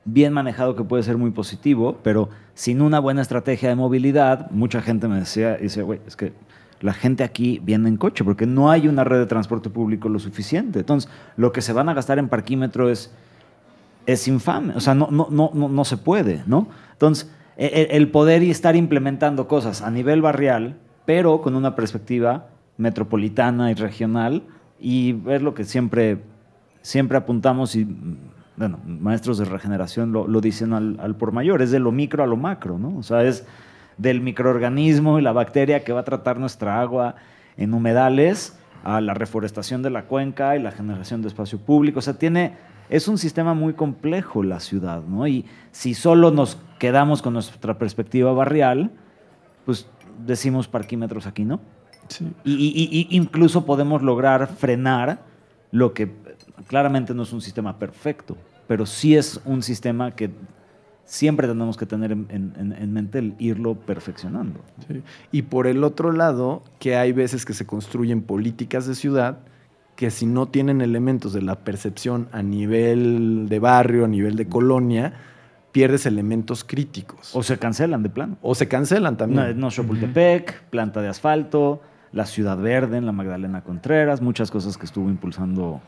[0.06, 4.80] bien manejado que puede ser muy positivo, pero sin una buena estrategia de movilidad, mucha
[4.80, 6.34] gente me decía, dice, güey, es que
[6.82, 10.20] la gente aquí viene en coche porque no hay una red de transporte público lo
[10.20, 10.82] suficiente.
[10.82, 13.12] Entonces, lo que se van a gastar en parquímetro es,
[14.06, 14.76] es infame.
[14.76, 16.68] O sea, no, no, no, no, se puede, ¿no?
[16.92, 17.28] Entonces,
[17.58, 22.50] e- e- el poder y estar implementando cosas a nivel barrial, pero con una perspectiva
[22.78, 24.44] metropolitana y regional,
[24.80, 26.20] y ver lo que siempre,
[26.84, 27.88] siempre apuntamos y,
[28.56, 32.24] bueno, maestros de regeneración lo, lo dicen al, al por mayor, es de lo micro
[32.24, 32.96] a lo macro, ¿no?
[32.98, 33.48] O sea, es
[33.98, 37.16] del microorganismo y la bacteria que va a tratar nuestra agua
[37.58, 42.00] en humedales a la reforestación de la cuenca y la generación de espacio público.
[42.00, 42.54] O sea, tiene,
[42.90, 45.26] es un sistema muy complejo la ciudad, ¿no?
[45.28, 48.92] Y si solo nos quedamos con nuestra perspectiva barrial,
[49.66, 49.88] pues
[50.26, 51.60] decimos parquímetros aquí, ¿no?
[52.10, 52.28] Sí.
[52.44, 55.20] Y, y- y incluso podemos lograr frenar
[55.72, 56.12] lo que
[56.68, 60.32] claramente no es un sistema perfecto, pero sí es un sistema que
[61.06, 64.62] siempre tenemos que tener en, en- en mente el irlo perfeccionando.
[64.88, 65.02] Sí.
[65.32, 69.40] Y por el otro lado, que hay veces que se construyen políticas de ciudad
[69.96, 74.48] que si no tienen elementos de la percepción a nivel de barrio, a nivel de
[74.48, 75.14] colonia,
[75.72, 77.36] pierdes elementos críticos.
[77.36, 78.38] O se cancelan de plano.
[78.42, 79.56] O se cancelan también.
[79.56, 84.78] No, no Chapultepec, planta de asfalto, la Ciudad Verde en la Magdalena Contreras, muchas cosas
[84.78, 85.80] que estuvo impulsando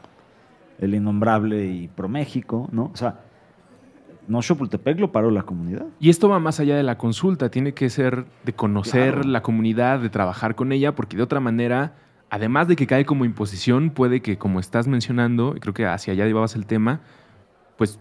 [0.79, 2.91] el innombrable y ProMéxico, ¿no?
[2.93, 3.19] O sea,
[4.27, 5.85] no Chapultepec lo paró la comunidad.
[5.99, 9.29] Y esto va más allá de la consulta, tiene que ser de conocer Claro.
[9.29, 11.93] la comunidad, de trabajar con ella, porque de otra manera,
[12.29, 16.13] además de que cae como imposición, puede que, como estás mencionando, y creo que hacia
[16.13, 17.01] allá llevabas el tema,
[17.77, 17.99] pues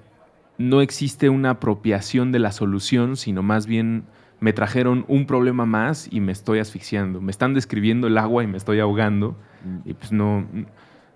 [0.57, 4.05] no existe una apropiación de la solución, sino más bien
[4.41, 7.21] me trajeron un problema más y me estoy asfixiando.
[7.21, 9.37] Me están describiendo el agua y me estoy ahogando,
[9.85, 10.47] y pues no,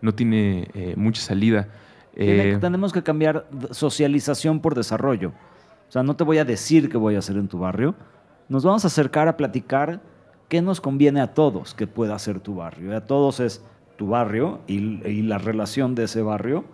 [0.01, 1.69] no tiene eh, mucha salida.
[2.15, 5.33] Eh, tenemos que cambiar socialización por desarrollo.
[5.89, 7.95] O sea, no te voy a decir qué voy a hacer en tu barrio.
[8.49, 10.01] Nos vamos a acercar a platicar
[10.49, 12.93] qué nos conviene a todos que pueda hacer tu barrio.
[12.93, 13.63] Y a todos es
[13.97, 16.65] tu barrio y, y la relación de ese barrio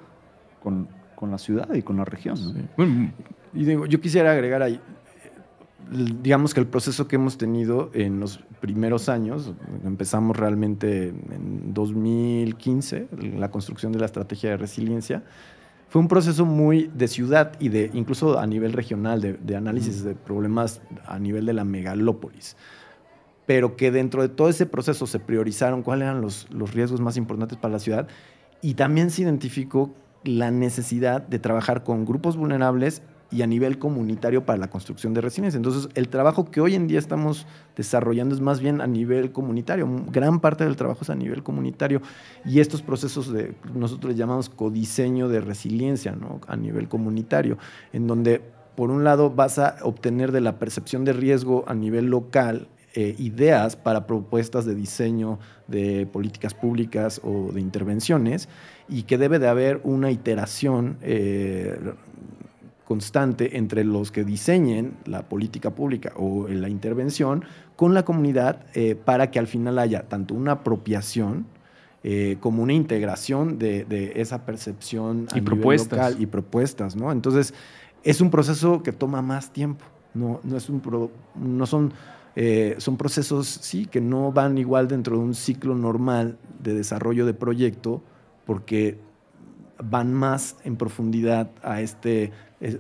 [0.63, 2.37] con, con la ciudad y con la región.
[2.43, 2.69] ¿no?
[2.77, 3.13] bueno,
[3.53, 4.81] Y digo, yo quisiera agregar ahí,
[5.91, 9.53] digamos que el proceso que hemos tenido en los primeros años,
[9.85, 15.23] empezamos realmente en 2015, la construcción de la estrategia de resiliencia,
[15.89, 20.03] fue un proceso muy de ciudad y de incluso a nivel regional, de, de análisis
[20.03, 22.57] de problemas a nivel de la megalópolis.
[23.47, 27.17] Pero que dentro de todo ese proceso se priorizaron cuáles eran los, los riesgos más
[27.17, 28.09] importantes para la ciudad
[28.61, 33.03] y también se identificó la necesidad de trabajar con grupos vulnerables
[33.35, 35.57] y a nivel comunitario para la construcción de resiliencia.
[35.57, 39.89] Entonces, el trabajo que hoy en día estamos desarrollando es más bien a nivel comunitario.
[40.13, 42.01] Gran parte del trabajo es a nivel comunitario
[42.45, 46.41] y estos procesos de, nosotros les llamamos codiseño de resiliencia, ¿no?
[46.47, 47.59] A nivel comunitario,
[47.93, 48.41] en donde
[48.77, 53.17] por un lado vas a obtener de la percepción de riesgo a nivel local eh,
[53.19, 58.49] ideas para propuestas de diseño de políticas públicas o de intervenciones
[58.89, 61.77] y que debe de haber una iteración eh,
[62.85, 67.45] constante entre los que diseñen la política pública o la intervención
[67.77, 71.47] con la comunidad eh, para que al final haya tanto una apropiación
[72.39, 75.99] como una integración de, esa percepción a y propuestas.
[75.99, 77.11] local y propuestas, ¿no?
[77.11, 77.55] Entonces,
[78.03, 80.83] es un proceso que toma más tiempo, no, no, es un
[81.35, 81.95] no son
[82.37, 87.27] eh, son procesos, sí, que no van igual dentro de un ciclo normal de desarrollo
[87.27, 88.03] de proyecto,
[88.45, 88.99] porque
[89.79, 92.33] van más en profundidad a, este,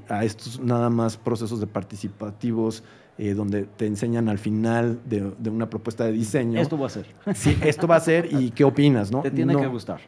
[0.09, 2.82] a estos nada más procesos de participativos
[3.16, 6.61] eh, donde te enseñan al final de, una propuesta de diseño.
[6.61, 7.07] Esto va a ser.
[7.35, 9.22] Sí, esto va a ser y qué opinas, ¿no?
[9.22, 10.01] Te tiene que gustar.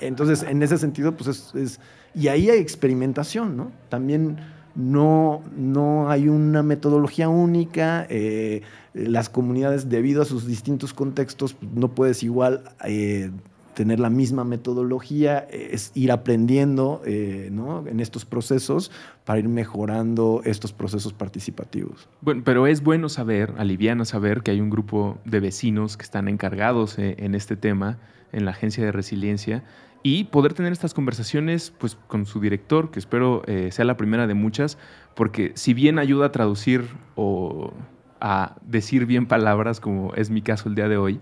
[0.00, 1.80] Entonces, en ese sentido, pues es, es,
[2.14, 3.72] Y ahí hay experimentación, ¿no?
[3.88, 4.36] También
[4.74, 8.06] no, no hay una metodología única.
[8.10, 8.62] Eh,
[8.92, 13.30] las comunidades, debido a sus distintos contextos, no puedes igual eh,
[13.74, 17.50] tener la misma metodología, es ir aprendiendo eh,
[17.86, 18.90] en estos procesos
[19.24, 22.08] para ir mejorando estos procesos participativos.
[22.20, 26.28] Bueno, pero es bueno saber, aliviana saber que hay un grupo de vecinos que están
[26.28, 27.98] encargados en este tema
[28.32, 29.64] en la Agencia de Resiliencia
[30.02, 34.26] y poder tener estas conversaciones pues, con su director, que espero eh, sea la primera
[34.26, 34.76] de muchas,
[35.14, 37.72] porque si bien ayuda a traducir o
[38.20, 41.20] a decir bien palabras, como es mi caso el día de hoy,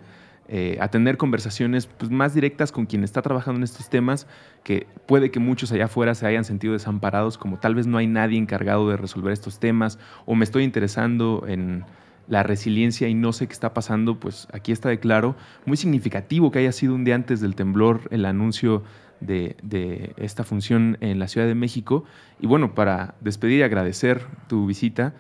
[0.55, 4.27] eh, a tener conversaciones pues, más directas con quien está trabajando en estos temas,
[4.65, 8.07] que puede que muchos allá afuera se hayan sentido desamparados, como tal vez no hay
[8.07, 11.87] nadie encargado de resolver estos temas, o me estoy interesando en
[12.29, 15.37] la resiliencia y no sé qué está pasando, pues aquí está de claro.
[15.65, 18.83] Muy significativo que haya sido un día antes del temblor el anuncio
[19.21, 22.05] de, esta función en la Ciudad de México.
[22.41, 25.15] Y bueno, para despedir y agradecer tu visita,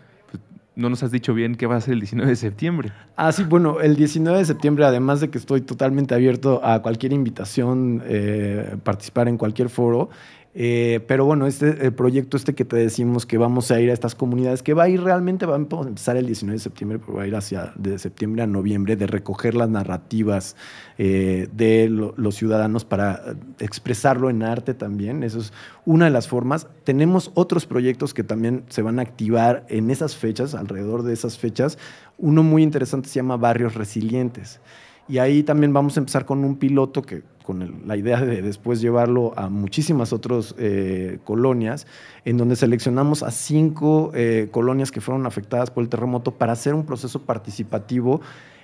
[0.75, 2.93] no nos has dicho bien qué va a ser el 19 de septiembre.
[3.17, 7.13] Ah, sí, bueno, el 19 de septiembre, además de que estoy totalmente abierto a cualquier
[7.13, 10.09] invitación, eh, participar en cualquier foro,
[10.55, 13.95] eh, pero bueno, este el proyecto este que te decimos que vamos a ir a
[13.95, 17.15] estas comunidades, que va a ir realmente, va a empezar el 19 de septiembre, pero
[17.15, 20.55] va a ir hacia de septiembre a noviembre, de recoger las narrativas
[20.99, 25.23] eh, de los ciudadanos para expresarlo en arte también.
[25.23, 25.55] Eso es
[25.87, 26.69] una de las formas.
[26.85, 31.39] Tenemos otros proyectos que también se van a activar en esas fechas, alrededor de esas
[31.39, 31.79] fechas.
[32.19, 34.61] Uno muy interesante se llama Barrios Resilientes.
[35.09, 38.81] Y ahí también vamos a empezar con un piloto que con la idea de después
[38.81, 41.87] llevarlo a muchísimas otras eh, colonias,
[42.25, 46.75] en donde seleccionamos a cinco eh, colonias que fueron afectadas por el terremoto para hacer
[46.75, 48.21] un proceso participativo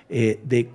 [0.09, 0.69] eh, de,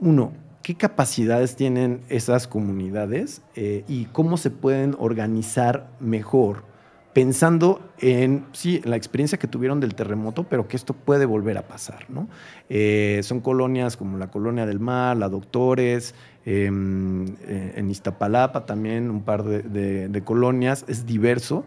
[0.00, 0.32] uno,
[0.62, 6.64] qué capacidades tienen esas comunidades y cómo se pueden organizar mejor
[7.12, 11.62] pensando en, sí, la experiencia que tuvieron del terremoto, pero que esto puede volver a
[11.66, 12.06] pasar.
[12.08, 12.28] ¿no?
[12.68, 19.10] Eh, son colonias como la Colonia del Mar, la Doctores, em, eh, en Iztapalapa también
[19.10, 21.64] un par de, colonias, es diverso.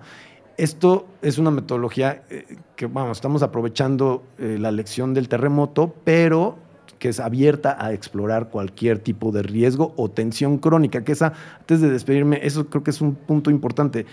[0.58, 6.58] Esto es una metodología eh, que, vamos, estamos aprovechando la lección del terremoto, pero
[7.00, 11.82] que es abierta a explorar cualquier tipo de riesgo o tensión crónica, que esa, antes
[11.82, 14.06] de despedirme, eso creo que es un punto importante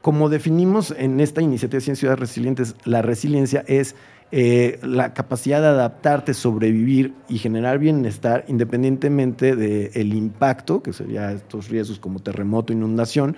[0.00, 3.94] como definimos en esta iniciativa de Ciudades Resilientes, la resiliencia es
[4.32, 11.68] eh, la capacidad de adaptarte, sobrevivir y generar bienestar independientemente del impacto, que sería estos
[11.68, 13.36] riesgos como terremoto, inundación,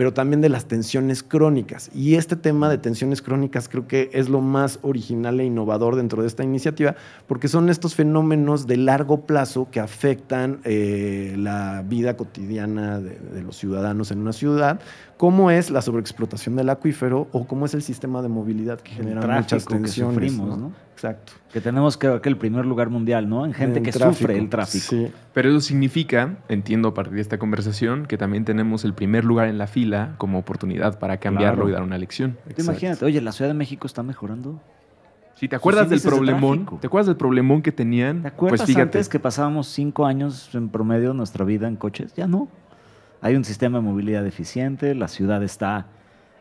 [0.00, 1.90] pero también de las tensiones crónicas.
[1.94, 6.22] Y este tema de tensiones crónicas creo que es lo más original e innovador dentro
[6.22, 6.96] de esta iniciativa,
[7.26, 13.56] porque son estos fenómenos de largo plazo que afectan eh, la vida cotidiana de, los
[13.56, 14.80] ciudadanos en una ciudad,
[15.18, 19.36] como es la sobreexplotación del acuífero o cómo es el sistema de movilidad que genera
[19.36, 20.32] muchas tensiones.
[20.32, 20.72] ¿no?
[20.94, 21.32] Exacto.
[21.50, 23.46] Que tenemos que, que el primer lugar mundial, ¿no?
[23.46, 24.84] En gente que sufre el tráfico.
[24.88, 25.10] Sí.
[25.32, 29.48] Pero eso significa, entiendo a partir de esta conversación, que también tenemos el primer lugar
[29.48, 32.38] en la fila como oportunidad para cambiarlo y dar una lección.
[32.56, 34.60] Imagínate, oye, la Ciudad de México está mejorando.
[35.34, 36.66] Sí, ¿te acuerdas del problemón?
[36.80, 38.22] ¿Te acuerdas del problemón que tenían?
[38.22, 42.12] ¿Te acuerdas pues antes que pasábamos cinco años en promedio de nuestra vida en coches?
[42.14, 42.48] Ya no.
[43.22, 45.86] Hay un sistema de movilidad eficiente, la ciudad está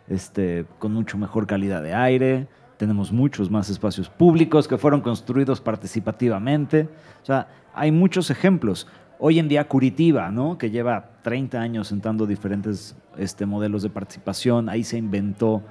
[0.10, 2.48] este, con mucho mejor calidad de aire,
[2.78, 6.88] tenemos muchos más espacios públicos que fueron construidos participativamente.
[7.22, 8.88] O sea, hay muchos ejemplos.
[9.22, 10.58] Hoy en día Curitiba, ¿no?
[10.58, 15.62] que lleva 30 años sentando diferentes este, modelos de participación, ahí se inventó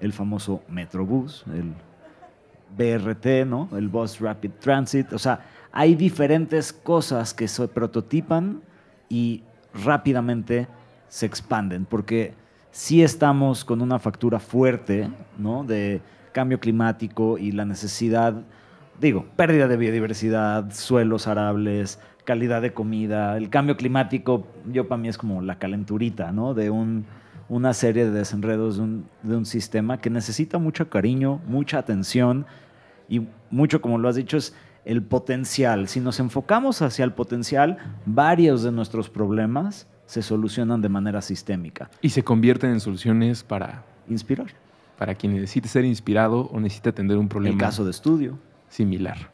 [0.00, 1.72] el famoso Metrobús, el
[2.76, 3.68] BRT, ¿no?
[3.76, 5.12] El Bus Rapid Transit.
[5.12, 8.60] O sea, hay diferentes cosas que se prototipan
[9.08, 10.66] y rápidamente
[11.08, 12.34] se expanden, porque
[12.72, 15.62] sí estamos con una factura fuerte, ¿no?
[15.62, 16.00] De
[16.32, 18.34] cambio climático y la necesidad,
[19.00, 22.00] digo, pérdida de biodiversidad, suelos arables,
[22.30, 23.36] calidad de comida.
[23.36, 26.54] El cambio climático, yo para mí es como la calenturita, ¿no?
[26.54, 27.04] De un,
[27.48, 32.46] una serie de desenredos de un, de un sistema que necesita mucho cariño, mucha atención
[33.08, 34.54] y mucho, como lo has dicho, es
[34.84, 35.88] el potencial.
[35.88, 41.90] Si nos enfocamos hacia el potencial, varios de nuestros problemas se solucionan de manera sistémica.
[42.00, 44.46] Y se convierten en soluciones para, Inspirar.
[44.96, 48.38] para quien necesite ser inspirado o necesite atender un problema El caso de estudio.
[48.68, 49.32] similar.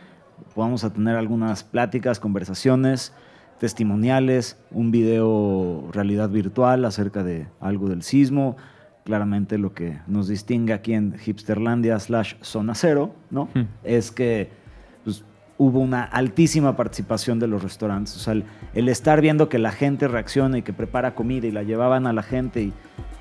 [0.56, 3.12] Vamos a tener algunas pláticas, conversaciones,
[3.58, 8.56] testimoniales, un video realidad virtual acerca de algo del sismo,
[9.04, 13.48] claramente lo que nos distingue aquí en Hipsterlandia slash Zona Cero, ¿no?
[13.54, 13.66] Hmm.
[13.84, 14.50] Es que
[15.58, 18.16] hubo una altísima participación de los restaurantes.
[18.16, 18.44] O sea, el,
[18.74, 22.12] el estar viendo que la gente reacciona y que prepara comida y la llevaban a
[22.12, 22.62] la gente.
[22.62, 22.72] Y,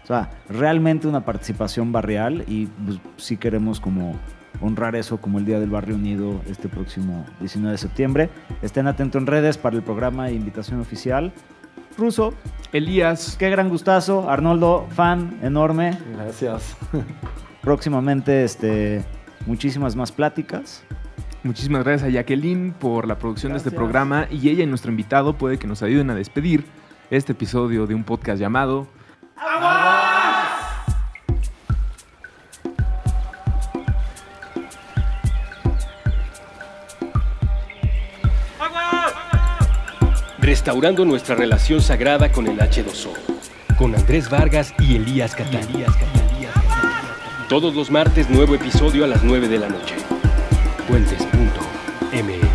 [0.03, 4.15] o sea, realmente una participación barrial y pues, sí queremos como
[4.61, 8.29] honrar eso como el Día del Barrio Unido este próximo 19 de septiembre.
[8.61, 11.31] Estén atentos en redes para el programa de invitación oficial.
[11.97, 12.33] Ruso,
[12.71, 14.29] Elías, qué gran gustazo.
[14.29, 15.97] Arnoldo, fan enorme.
[16.13, 16.77] Gracias.
[17.61, 19.03] Próximamente, este,
[19.45, 20.83] muchísimas más pláticas.
[21.43, 25.33] Muchísimas gracias a Jacqueline por la producción de este programa y ella y nuestro invitado
[25.33, 26.65] puede que nos ayuden a despedir
[27.09, 28.87] este episodio de un podcast llamado
[40.39, 43.11] Restaurando nuestra relación sagrada con el H2O.
[43.77, 45.61] Con Andrés Vargas y Elías Catán.
[47.47, 49.95] Todos los martes nuevo episodio a las 9 de la noche.
[50.87, 52.50] Puentes.mx